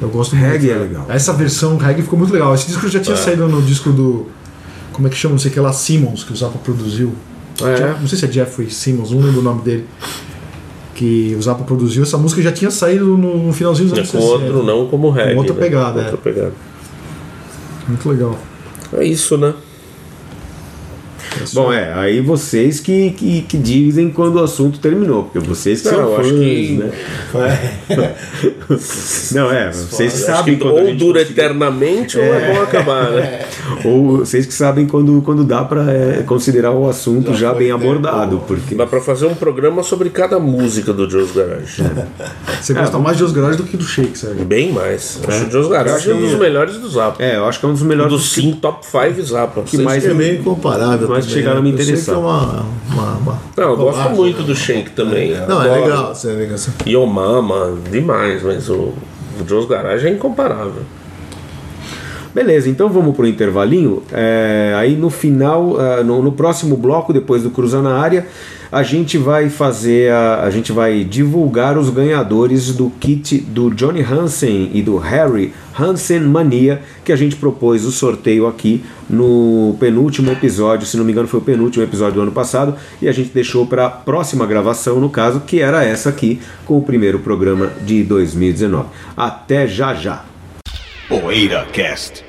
[0.01, 0.51] Eu gosto muito.
[0.51, 1.05] Reggae é legal.
[1.07, 2.53] Essa versão reggae ficou muito legal.
[2.53, 4.27] Esse disco já tinha saído no disco do.
[4.91, 5.33] Como é que chama?
[5.33, 7.13] Não sei o que lá, Simmons, que o Zappa produziu.
[7.61, 7.95] É.
[8.01, 9.85] Não sei se é Jeffrey Simmons, não lembro o nome dele.
[10.99, 12.03] Que o Zappa produziu.
[12.03, 14.33] Essa música já tinha saído no, finalzinho dos É anos com 60.
[14.43, 15.37] outro, não como reggae.
[15.37, 15.59] outra né?
[15.61, 16.17] pegada, Outra é.
[16.17, 16.53] pegada.
[17.87, 18.37] Muito legal.
[18.91, 19.53] É isso, né?
[21.53, 25.87] Bom, é, aí vocês que, que, que dizem quando o assunto terminou, porque vocês que
[25.89, 28.15] Não, são eu fãs, acho que- né?
[29.33, 32.53] Não, é, vocês que sabem que quando a ou gente dura conseguir- eternamente ou é
[32.53, 33.39] bom acabar, né?
[33.85, 38.41] Ou vocês que sabem quando, quando dá pra é, considerar o assunto já, bem abordado,
[38.47, 41.83] porque Dá pra fazer um programa sobre cada música do Joe's Garage.
[42.59, 44.43] Você gosta mais de Os Garage do que do Shake, Sérgio?
[44.43, 45.19] Bem mais.
[45.27, 47.23] Acho o Joe's Garage um dos melhores do Zappa.
[47.23, 49.61] é, eu acho que é um dos Um melhores dos cinco top 5 Zappa.
[49.61, 51.07] que mais É meio incomparável.
[51.07, 51.69] Mas também, chegaram a né?
[51.69, 52.15] me interessar.
[52.15, 54.47] é uma, uma, uma- Não, eu gosto bobagem, muito né?
[54.47, 55.35] do Shake também.
[55.47, 56.15] Não, é legal.
[56.15, 56.55] Você é legal.
[56.55, 56.71] assim.
[56.85, 58.93] Yo Mama, demais, mas o,
[59.39, 60.83] o Joe's Garage é incomparável.
[62.33, 64.03] Beleza, então vamos pro intervalinho.
[64.11, 68.27] É, aí no final, ah, no, no próximo bloco, depois do Cruza na Área,
[68.71, 74.01] a gente vai fazer, a, a gente vai divulgar os ganhadores do kit do Johnny
[74.01, 80.31] Hansen e do Harry Hansen Mania, que a gente propôs o sorteio aqui no penúltimo
[80.31, 83.31] episódio, se não me engano foi o penúltimo episódio do ano passado, e a gente
[83.31, 87.71] deixou para a próxima gravação, no caso, que era essa aqui, com o primeiro programa
[87.85, 88.87] de 2019.
[89.17, 90.25] Até já já!
[91.07, 92.28] PoeiraCast.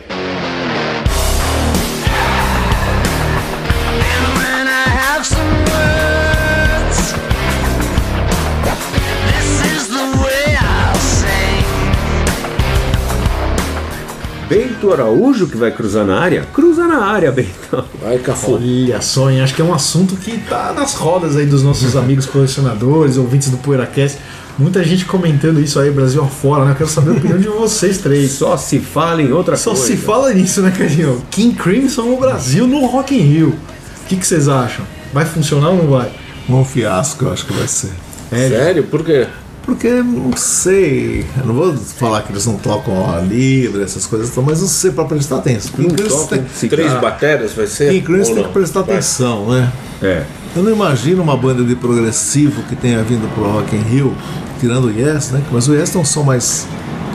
[14.51, 16.45] Bento Araújo que vai cruzar na área?
[16.51, 17.85] Cruza na área, Bento.
[18.01, 18.55] Vai, Cafu.
[18.55, 19.39] Olha só, hein?
[19.39, 23.49] acho que é um assunto que tá nas rodas aí dos nossos amigos colecionadores, ouvintes
[23.49, 24.17] do PoeiraCast.
[24.59, 26.71] Muita gente comentando isso aí, Brasil afora, né?
[26.71, 28.31] Eu quero saber a opinião de vocês três.
[28.31, 29.87] Só se fala em outra Só coisa.
[29.87, 31.23] se fala nisso, né, Cadinho?
[31.31, 33.49] King Crimson no Brasil no Rock in Rio.
[34.03, 34.83] O que, que vocês acham?
[35.13, 36.11] Vai funcionar ou não vai?
[36.49, 37.91] Um fiasco, eu acho que vai ser.
[38.29, 38.83] Sério?
[38.83, 39.27] Por quê?
[39.63, 44.35] Porque, não sei, eu não vou falar que eles não tocam a livre, essas coisas,
[44.37, 45.71] mas não sei pra prestar atenção.
[45.75, 47.85] King Crimson tem, Três baterias vai ser?
[47.85, 48.43] Ou tem não?
[48.45, 48.95] que prestar Vai.
[48.95, 49.71] atenção, né?
[50.01, 50.23] É.
[50.55, 54.15] Eu não imagino uma banda de progressivo que tenha vindo pro Rock in Rio,
[54.59, 55.41] tirando o Yes, né?
[55.51, 56.67] Mas o Yes tem um som mais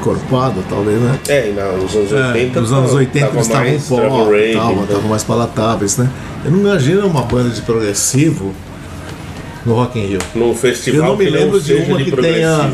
[0.03, 1.19] corpado, talvez, né?
[1.29, 2.59] É, não, nos anos 80.
[2.59, 4.83] É, nos anos 80 tava eles estavam pop, estavam né?
[4.83, 6.09] estavam mais palatáveis, né?
[6.45, 8.55] Eu não imagino uma banda de progressivo
[9.67, 10.19] no Rock in Rio.
[10.35, 12.73] Num festival Eu não me lembro de seja uma que tenha-?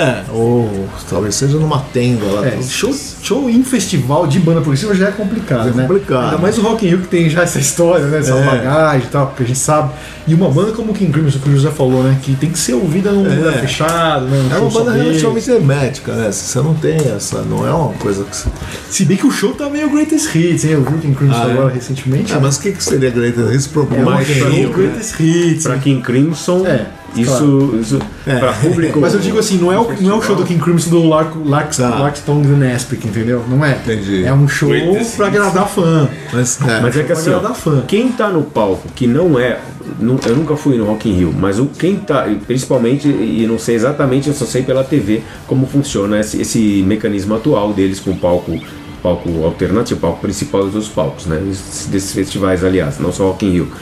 [0.00, 2.46] É, ou talvez seja numa tenda lá.
[2.46, 5.86] É, show, show em festival de banda progressiva já é complicado, É né?
[5.86, 6.24] complicado.
[6.24, 8.18] Ainda mais o Rock in Rio que tem já essa história, né?
[8.18, 8.44] Essa É.
[8.44, 9.92] bagagem e tal, que a gente sabe.
[10.26, 12.16] E uma banda como o King Crimson, que o José falou, né?
[12.22, 13.34] Que tem que ser ouvida num É.
[13.34, 14.48] lugar fechado, né?
[14.52, 16.30] Um É uma banda relativamente hermética, né?
[16.30, 18.36] Você não tem essa, não é uma coisa que.
[18.36, 18.48] você-
[18.90, 20.72] Se bem que o show tá meio Greatest Hits, hein?
[20.72, 21.52] Eu vi o King Crimson Ah, é?
[21.52, 22.32] agora recentemente.
[22.32, 24.66] Ah, mas o que, que seria Great Esse é problema um mais show né?
[24.72, 25.62] Greatest Hits.
[25.64, 26.86] Pra King Crimson, É,
[27.16, 27.78] isso, claro.
[27.80, 28.36] isso É.
[28.38, 29.00] pra público.
[29.00, 31.08] Mas eu digo assim, não é o, não é o show do King Crimson do
[31.08, 31.88] Lark, Lark, Tá.
[31.98, 33.42] Lark and Aspic, entendeu?
[33.48, 33.72] Não é.
[33.72, 34.24] Entendi.
[34.24, 34.70] É um show
[35.16, 36.08] pra agradar fã.
[36.32, 37.82] Mas, é, Mas é que assim, ó, fã.
[37.86, 39.58] quem tá no palco que não é.
[40.00, 43.74] Eu nunca fui no Rock in Rio, mas o, quem tá, principalmente, e não sei
[43.74, 48.16] exatamente, eu só sei pela TV como funciona esse, esse mecanismo atual deles com o
[48.16, 48.56] palco
[49.02, 51.38] palco alternativo, palco principal dos palcos, né?
[51.38, 53.72] Desses festivais, aliás, não só Rock in Rio.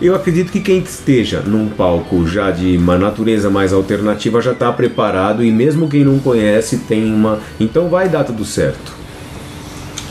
[0.00, 4.72] Eu acredito que quem esteja num palco já de uma natureza mais alternativa já está
[4.72, 7.40] preparado e mesmo quem não conhece tem uma.
[7.58, 8.95] Então vai dar tudo certo.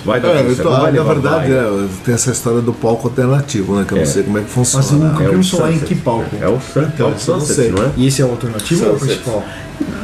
[0.05, 0.69] Vai dar É, tudo eu certo.
[0.69, 1.59] não vai na levar verdade, vai.
[1.59, 3.85] é, tem essa história do palco alternativo, né?
[3.87, 4.01] Que eu É.
[4.01, 5.17] não sei como é que Mas funciona.
[5.19, 5.87] o É o Crimson lá em Sunset.
[5.95, 6.35] que palco?
[6.39, 7.71] É o Sun, Então, é o isso eu não Sunset, sei.
[7.71, 7.89] não é?
[7.97, 9.17] E esse é o alternativo ou é o Sunset.
[9.19, 9.43] principal?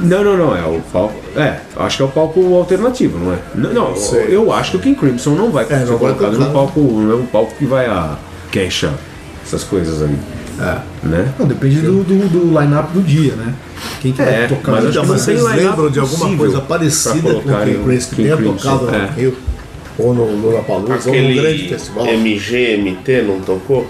[0.01, 1.13] Não, não, não, é o palco.
[1.35, 3.37] É, acho que é o palco alternativo, não é?
[3.55, 4.25] Não, não sei.
[4.35, 7.11] eu acho que o King Crimson não vai É, ser não colocado no palco, não
[7.11, 8.17] é um palco que vai a
[8.51, 8.91] queixa,
[9.45, 10.17] essas coisas ali,
[10.59, 10.77] É.
[11.03, 11.31] né?
[11.39, 13.53] Não, depende do, do, do line-up do dia, né?
[14.01, 17.49] Quem que É, vai tocar mas não tem vocês lembram de alguma coisa parecida com
[17.49, 19.09] o King Crimson que tenha tocado no é.
[19.15, 19.37] Rio?
[19.99, 22.05] Ou no Lollapalooza, ou num grande Aquele festival?
[22.05, 23.85] MGMT não tocou?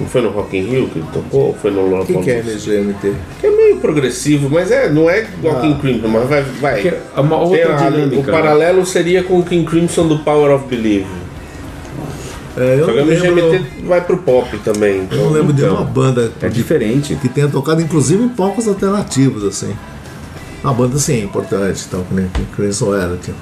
[0.00, 1.46] Não foi no Rock in Rio que ele tocou?
[1.48, 2.24] Ou foi no O que, Lollapalooza?
[2.24, 2.40] que é
[2.80, 3.12] MGMT?
[3.40, 6.42] Que é meio progressivo, mas é, não é igual King Crimson, mas vai.
[6.42, 6.82] vai.
[6.82, 8.32] Que é uma outra Tem a- dinâmica, o né?
[8.32, 11.06] paralelo seria com o King Crimson do Power of Belief.
[12.56, 14.96] É, eu, Só que o MGMT vai pro pop também.
[14.98, 17.16] eu Então, não lembro de Então, uma banda É diferente.
[17.16, 19.74] que tenha tocado, inclusive, em palcos alternativos, assim.
[20.62, 23.16] Uma banda, sim, importante, então, que nem King Crimson era.
[23.16, 23.36] Tipo.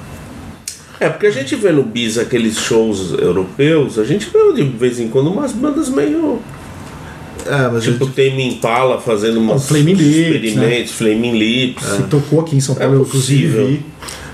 [1.03, 5.01] É, porque a gente vê no Bis aqueles shows europeus, a gente vê de vez
[5.01, 6.39] em quando umas bandas meio.
[7.45, 11.85] É, mas Tipo, eu, Tame Impala fazendo umas Flaming Lips, experimentos, Flaming Lips.
[11.85, 13.81] Que tocou aqui em São Paulo, É eu, inclusive.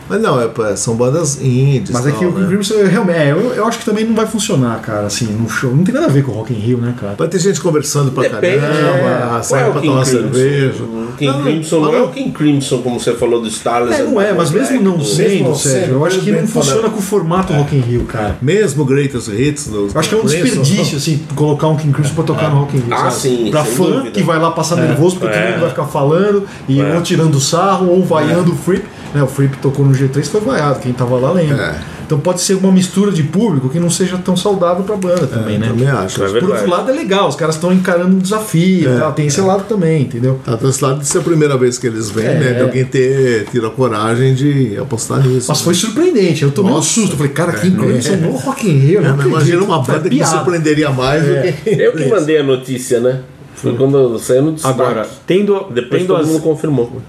[0.09, 1.91] Mas não, é, são bandas indies.
[1.91, 2.47] Mas é que o King né?
[2.47, 5.47] Crimson, eu, realmente, é, eu, eu acho que também não vai funcionar, cara, assim, no
[5.49, 5.73] show.
[5.73, 7.15] Não tem nada a ver com o Rock in Rio, né, cara?
[7.17, 9.43] Vai ter gente conversando pra Depende, caramba, é.
[9.43, 10.21] Sai é pra King tomar Crimson?
[10.33, 10.83] cerveja.
[10.83, 14.01] O King Não, Crimson não é o King Crimson, como você falou do Starless.
[14.01, 16.93] É, não é, mas mesmo não sendo, não Sérgio, eu acho que não funciona falando-
[16.93, 18.37] com o formato Rock in Rio, cara.
[18.41, 22.13] Mesmo Greatest Hits do Eu acho que é um desperdício, assim, colocar um King Crimson
[22.15, 23.13] pra tocar no Rock in Rio, Ah, sabe?
[23.35, 24.11] sim, Pra fã dúvida.
[24.11, 25.41] que vai lá passar nervoso porque É.
[25.41, 26.95] todo mundo vai ficar falando e É.
[26.95, 28.85] ou tirando sarro ou vaiando o Fripp.
[29.13, 31.63] Né, o Fripp tocou no G3 foi vaiado, quem tava lá lembra.
[31.85, 31.99] É.
[32.05, 35.59] Então pode ser uma mistura de público que não seja tão saudável pra banda também,
[35.59, 35.67] né?
[35.67, 36.23] Também acho.
[36.23, 36.53] É Por verdade.
[36.53, 38.97] outro lado é legal, os caras estão encarando um desafio, É.
[38.99, 40.39] tal, tem esse lado também, entendeu?
[40.43, 42.33] Tá desse lado de ser a primeira vez que eles vêm, É.
[42.39, 42.53] né?
[42.53, 45.45] De alguém ter tido a coragem de apostar nisso.
[45.49, 45.63] Mas né?
[45.65, 46.89] foi surpreendente, eu tomei um Nossa.
[46.89, 47.11] susto.
[47.13, 50.25] Eu falei, cara, King Crimson no Rock in Rio, É, imagina uma banda que me
[50.25, 51.29] surpreenderia mais do
[51.63, 51.69] que.
[51.79, 53.21] Eu que mandei a notícia, né?
[53.53, 54.81] Foi quando saiu no destaque.
[54.81, 56.99] Agora, tendo, Depois tendo todo as, mundo confirmou.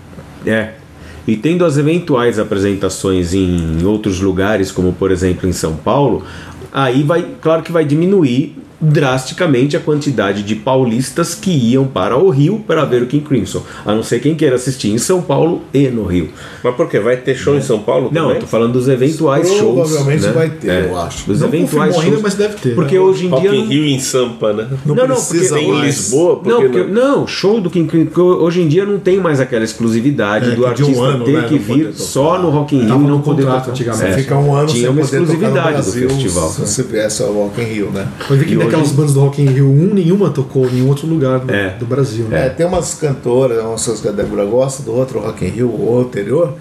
[0.44, 0.72] É.
[1.26, 6.24] E tendo as eventuais apresentações em outros lugares, como por exemplo em São Paulo,
[6.72, 12.30] aí vai, claro que vai diminuir drasticamente a quantidade de paulistas que iam para o
[12.30, 15.62] Rio para ver o King Crimson, a não ser quem queira assistir em São Paulo
[15.72, 16.30] e no Rio.
[16.64, 16.98] Mas por quê?
[16.98, 18.40] Vai ter show em São Paulo Não, eu também?
[18.40, 19.90] tô falando dos eventuais shows.
[19.90, 20.32] Provavelmente né?
[20.32, 21.26] vai ter, É, eu acho.
[21.26, 22.06] Dos Não eventuais shows.
[22.06, 22.74] ainda, mas deve ter.
[22.74, 23.00] Porque né?
[23.00, 23.54] hoje em Rock dia.
[23.54, 24.66] in não- Rio em Sampa, né?
[24.84, 25.96] Não, Não, não, precisa porque Tem em mais.
[25.96, 28.20] Lisboa, porque Não, porque- não, show do King Crimson.
[28.20, 31.24] Hoje em dia não tem mais aquela exclusividade É, do que de um artista ano,
[31.24, 31.98] ter né, que vir tocar.
[31.98, 33.70] só no Rock in Rio e não no poder contrato tocar.
[33.72, 34.06] antigamente.
[34.06, 34.16] É.
[34.16, 36.48] Fica um ano Tinha sem uma poder tocar no exclusividade do festival.
[36.50, 38.08] Se você viesse ao Rock in Rio, né?
[38.26, 40.88] Foi ver que Daquelas hoje- bandas do Rock in Rio 1, nenhuma tocou em nenhum
[40.88, 41.70] outro lugar do, É.
[41.78, 42.26] do Brasil.
[42.30, 42.48] É, Né?
[42.50, 46.54] tem umas cantoras, umas que a Débora gosta, do outro Rock in Rio, o anterior,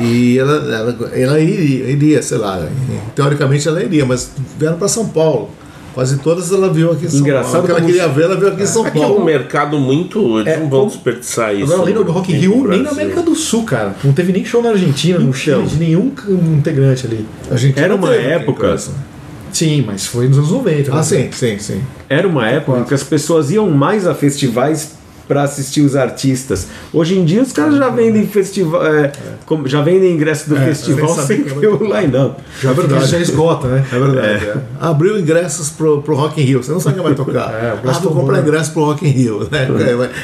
[0.00, 2.66] e ela, ela, ela iria, iria, sei lá,
[3.14, 5.50] teoricamente ela iria, mas vieram para São Paulo.
[5.94, 7.62] Quase todas ela viu aqui em São Engraçado Paulo.
[7.62, 9.24] O que ela queria ver, ela viu aqui em São Aqui é um Paulo.
[9.24, 10.38] mercado muito.
[10.40, 11.64] Eles É, não vão como- desperdiçar isso.
[11.72, 13.96] Agora, além do Rock in Rio, nem na América do Sul, cara.
[14.04, 16.12] Não teve nem show na Argentina, no Chile, de nenhum
[16.58, 17.24] integrante ali.
[17.50, 18.90] A gente Era não uma teve aqui, época- coisa.
[19.52, 20.90] Sim, mas foi nos anos 90.
[20.90, 20.98] né?
[20.98, 21.80] Ah, sim, sim, sim.
[22.08, 26.68] Era uma época que as pessoas iam mais a festivais para assistir os artistas.
[26.92, 29.10] Hoje em dia os caras já vendem festival, é,
[29.44, 32.40] como- já vendem ingresso do festival sem ter vai o line-up.
[32.62, 33.06] Já, verdade.
[33.06, 33.84] já esgota, né?
[33.92, 34.44] É verdade.
[34.46, 34.54] é.
[34.80, 36.62] Abriu ingressos pro, pro Rock in Rio.
[36.62, 37.52] Você não sabe quem vai tocar.
[37.56, 39.48] É, o ah, vou comprar ingresso pro Rock in Rio.
[39.50, 39.66] Né?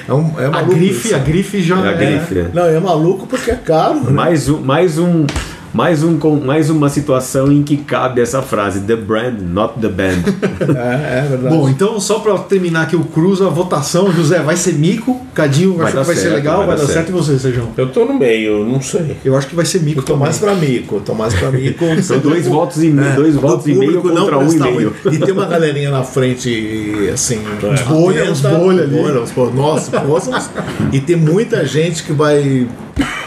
[0.06, 1.16] É, é, um, é A maluco grife, isso.
[1.16, 2.50] a grife já É a grife, né?
[2.54, 3.96] Não, é maluco porque é caro.
[4.04, 4.10] né?
[4.10, 5.26] Mais um, mais um,
[5.72, 9.88] mais um, com- mais uma situação em que cabe essa frase: the brand, not the
[9.88, 10.22] band.
[10.62, 11.54] É, é verdade.
[11.54, 15.74] Bom, então só pra terminar aqui o Cruz, a votação, José, vai ser mico, Cadinho
[15.74, 17.06] Vai vai ser certo, legal, vai vai, dar dar certo.
[17.06, 17.08] certo.
[17.08, 17.68] e você, Sejão?
[17.76, 19.16] Eu tô no meio, não sei.
[19.24, 21.84] Eu acho que vai ser mico Eu tô mais pra mico, tô mais pra mico.
[22.02, 24.94] São dois votos e meio, dois do votos e meio contra um e meio.
[25.10, 28.96] E tem uma galerinha na frente, assim, Uns bolha, uns bolha ali.
[28.96, 29.52] bolha, uns bolha.
[29.52, 30.50] Nossa, nossa,
[30.92, 32.66] e tem muita gente que vai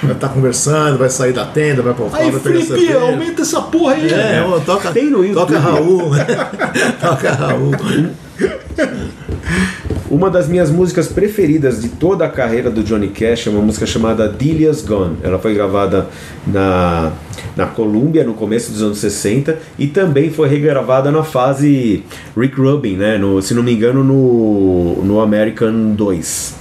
[0.04, 3.62] vai estar conversando, vai sair da tenda, vai pra fora, vai pegar Felipe, aumenta essa
[3.62, 4.12] porra aí.
[4.12, 5.48] É, ó, toca, Tem no YouTube.
[5.48, 6.26] toca Raul, né?
[7.02, 7.72] toca Raul.
[10.10, 13.86] Uma das minhas músicas preferidas de toda a carreira do Johnny Cash é uma música
[13.88, 15.18] chamada Delia's Gone.
[15.24, 16.08] Ela foi gravada
[16.46, 17.12] na,
[17.56, 22.04] na Columbia no começo dos anos 60 e também foi regravada na fase
[22.38, 23.18] Rick Rubin, né?
[23.18, 26.56] No, se não me engano, no, no American 2.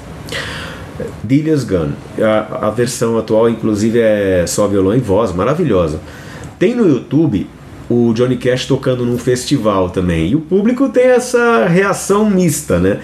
[1.25, 1.95] Delia's Gone.
[2.19, 6.01] A, a versão atual, inclusive, é só violão e voz, maravilhosa.
[6.59, 7.47] Tem no YouTube
[7.89, 10.31] o Johnny Cash tocando num festival também.
[10.31, 13.01] E o público tem essa reação mista, né?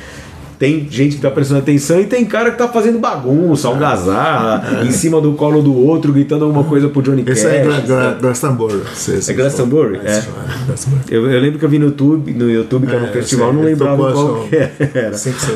[0.61, 4.91] Tem gente que tá prestando atenção e tem cara que tá fazendo bagunça, algazarra, em
[4.91, 7.53] cima do colo do outro, gritando alguma coisa pro Johnny Esse Cash.
[7.55, 8.83] é Gra- Gra- Glastonbury.
[9.27, 10.01] É Glastonbury?
[10.05, 10.23] É.
[11.09, 13.53] Eu, eu lembro que eu vi no YouTube, no YouTube que era um É, festival,
[13.55, 15.13] não lembrava qual era.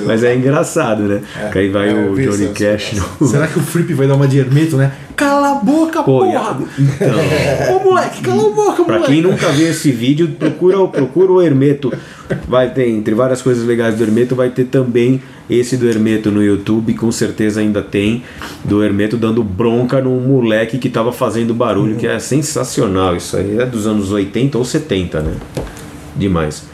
[0.06, 1.20] Mas é engraçado, né?
[1.52, 3.26] Que aí vai É, o Johnny Cash no.
[3.28, 4.90] Será que o Flip vai dar uma de Hermeto, né?
[5.16, 6.58] Cala a boca, Pô, porra!
[6.78, 7.76] então.
[7.76, 9.12] Ô moleque, cala a boca, Pra moleque!
[9.12, 11.92] quem nunca viu esse vídeo, procura, o- procura o Hermeto.
[12.48, 16.42] Vai ter, entre várias coisas legais do Hermeto, vai ter também esse do Hermeto no
[16.42, 18.24] YouTube, com certeza ainda tem,
[18.64, 23.14] do Hermeto dando bronca num moleque que tava fazendo barulho, que é sensacional.
[23.14, 25.34] Isso aí é dos anos 80 ou 70, né?
[26.16, 26.64] Demais.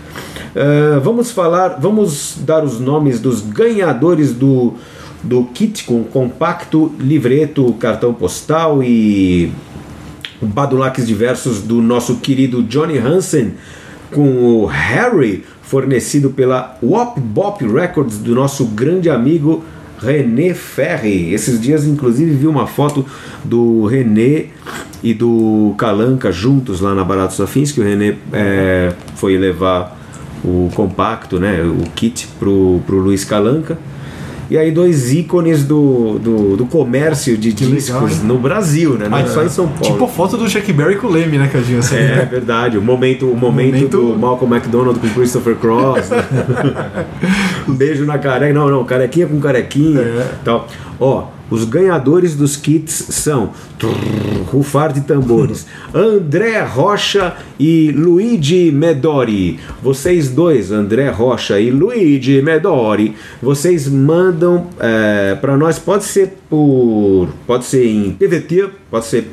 [0.57, 4.74] Ah, vamos falar, vamos dar os nomes dos ganhadores do,
[5.23, 9.53] do kit com compacto, livreto, cartão postal e
[10.41, 13.55] badulaques diversos do nosso querido Johnny Hansen
[14.11, 19.62] com o Harry, fornecido pela Wop Bop Records do nosso grande amigo
[20.01, 21.33] René Ferri.
[21.33, 23.05] Esses dias, inclusive, vi uma foto
[23.45, 24.47] do René
[25.03, 29.99] e do Calanca juntos lá na Baratos Afins, que o René é, foi levar
[30.43, 33.79] o compacto, né, o kit pro, pro Luiz Calanca.
[34.51, 38.26] E aí dois ícones do, do, do comércio de Que legal, discos hein?
[38.26, 39.09] no Brasil, né?
[39.09, 39.84] Não Ah, é só em São Paulo.
[39.84, 41.78] Tipo a foto do Chuck Berry com o Leme, né, Cadinho?
[41.78, 42.28] Assim, É né?
[42.30, 46.11] verdade, o momento, o momento, Momento- do Malcolm McDonald com Christopher Cross.
[46.11, 46.24] né?
[47.68, 48.53] Um Beijo na careca.
[48.53, 50.01] Não, não, carequinha com carequinha.
[50.01, 50.26] É.
[50.44, 50.66] Tal.
[51.03, 55.66] Ó, os ganhadores dos kits são trrr, rufar de tambores.
[55.94, 59.59] André Rocha e Luigi Medori.
[59.82, 67.28] Vocês dois, André Rocha e Luigi Medori, vocês mandam é, para nós, pode ser por.
[67.46, 69.26] Pode ser em PVT, pode ser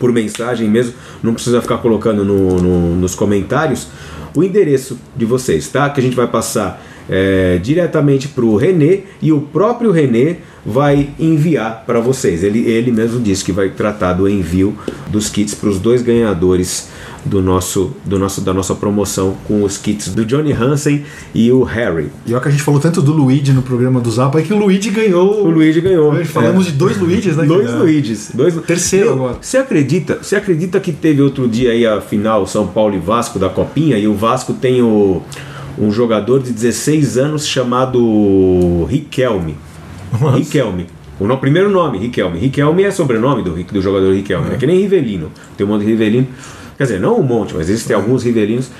[0.00, 3.86] por mensagem mesmo, não precisa ficar colocando no- no- nos comentários
[4.34, 5.88] o endereço de vocês, tá?
[5.88, 11.10] Que a gente vai passar é, diretamente para o Renê e o próprio Renê vai
[11.18, 12.42] enviar para vocês.
[12.42, 14.74] Ele, ele mesmo disse que vai tratar do envio
[15.08, 16.88] dos kits para os dois ganhadores
[17.24, 21.62] do nosso, do nosso, da nossa promoção com os kits do Johnny Hansen e o
[21.62, 22.08] Harry.
[22.26, 24.52] E olha que a gente falou tanto do Luigi no programa do Zapa, é que
[24.52, 25.44] o Luigi ganhou.
[25.44, 26.12] O Luigi ganhou.
[26.26, 26.70] Falamos É.
[26.70, 27.46] de dois Luigis, né?
[27.46, 27.72] Dois.
[27.74, 28.30] Luigis.
[28.34, 28.54] Dois...
[28.66, 29.38] Terceiro Meu, agora.
[29.40, 30.18] Você acredita?
[30.22, 33.98] Você acredita que teve outro dia aí a final São Paulo e Vasco da Copinha
[33.98, 35.22] e o Vasco tem o,
[35.78, 39.56] um jogador de 16 anos chamado Riquelme.
[40.36, 40.86] Riquelme.
[41.18, 42.38] O no- primeiro nome, Riquelme.
[42.38, 44.54] Riquelme é sobrenome do, do jogador Riquelme.
[44.54, 44.56] É.
[44.56, 45.30] que nem Rivelino.
[45.56, 46.26] Tem um monte de Rivelino.
[46.76, 48.70] Quer dizer, não um monte, mas existem alguns Rivelinos.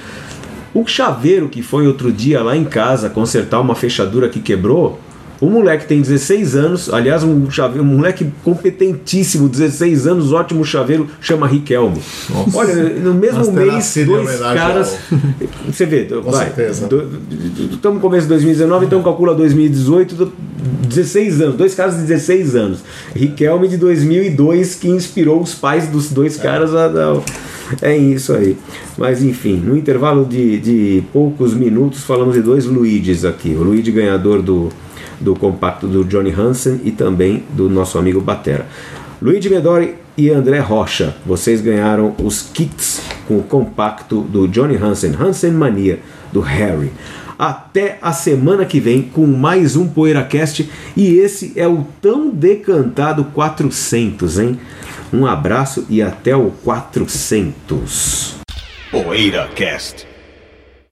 [0.73, 4.99] O chaveiro que foi outro dia lá em casa consertar uma fechadura que quebrou,
[5.47, 11.07] o moleque tem 16 anos, aliás, um, chaveiro, um moleque competentíssimo, 16 anos, ótimo chaveiro,
[11.21, 12.01] chama Riquelme.
[12.55, 14.97] Olha, no mesmo mês, dois caras.
[15.67, 16.47] Você vê, vai.
[16.47, 16.89] certeza.
[17.73, 20.33] Estamos no começo de 2019, então calcula 2018, do-
[20.89, 22.79] 16 anos, dois caras de 16 anos.
[23.15, 27.17] Riquelme de 2002, que inspirou os pais dos dois caras a dar.
[27.83, 28.57] É isso aí.
[28.97, 33.51] Mas enfim, no intervalo de, de poucos minutos, falamos de dois Luigis aqui.
[33.59, 34.69] O Luigi ganhador do,
[35.25, 38.67] do compacto do Johnny Hansen e também do nosso amigo Batera.
[39.21, 45.15] Luigi Medori e André Rocha, vocês ganharam os kits com o compacto do Johnny Hansen,
[45.19, 45.99] Hansen Mania,
[46.31, 46.93] do Harry.
[47.39, 53.25] Até a semana que vem com mais um PoeiraCast e esse é o tão decantado
[53.25, 54.61] 400, hein?
[55.13, 58.37] Um abraço e até o 400.
[58.91, 60.14] PoeiraCast.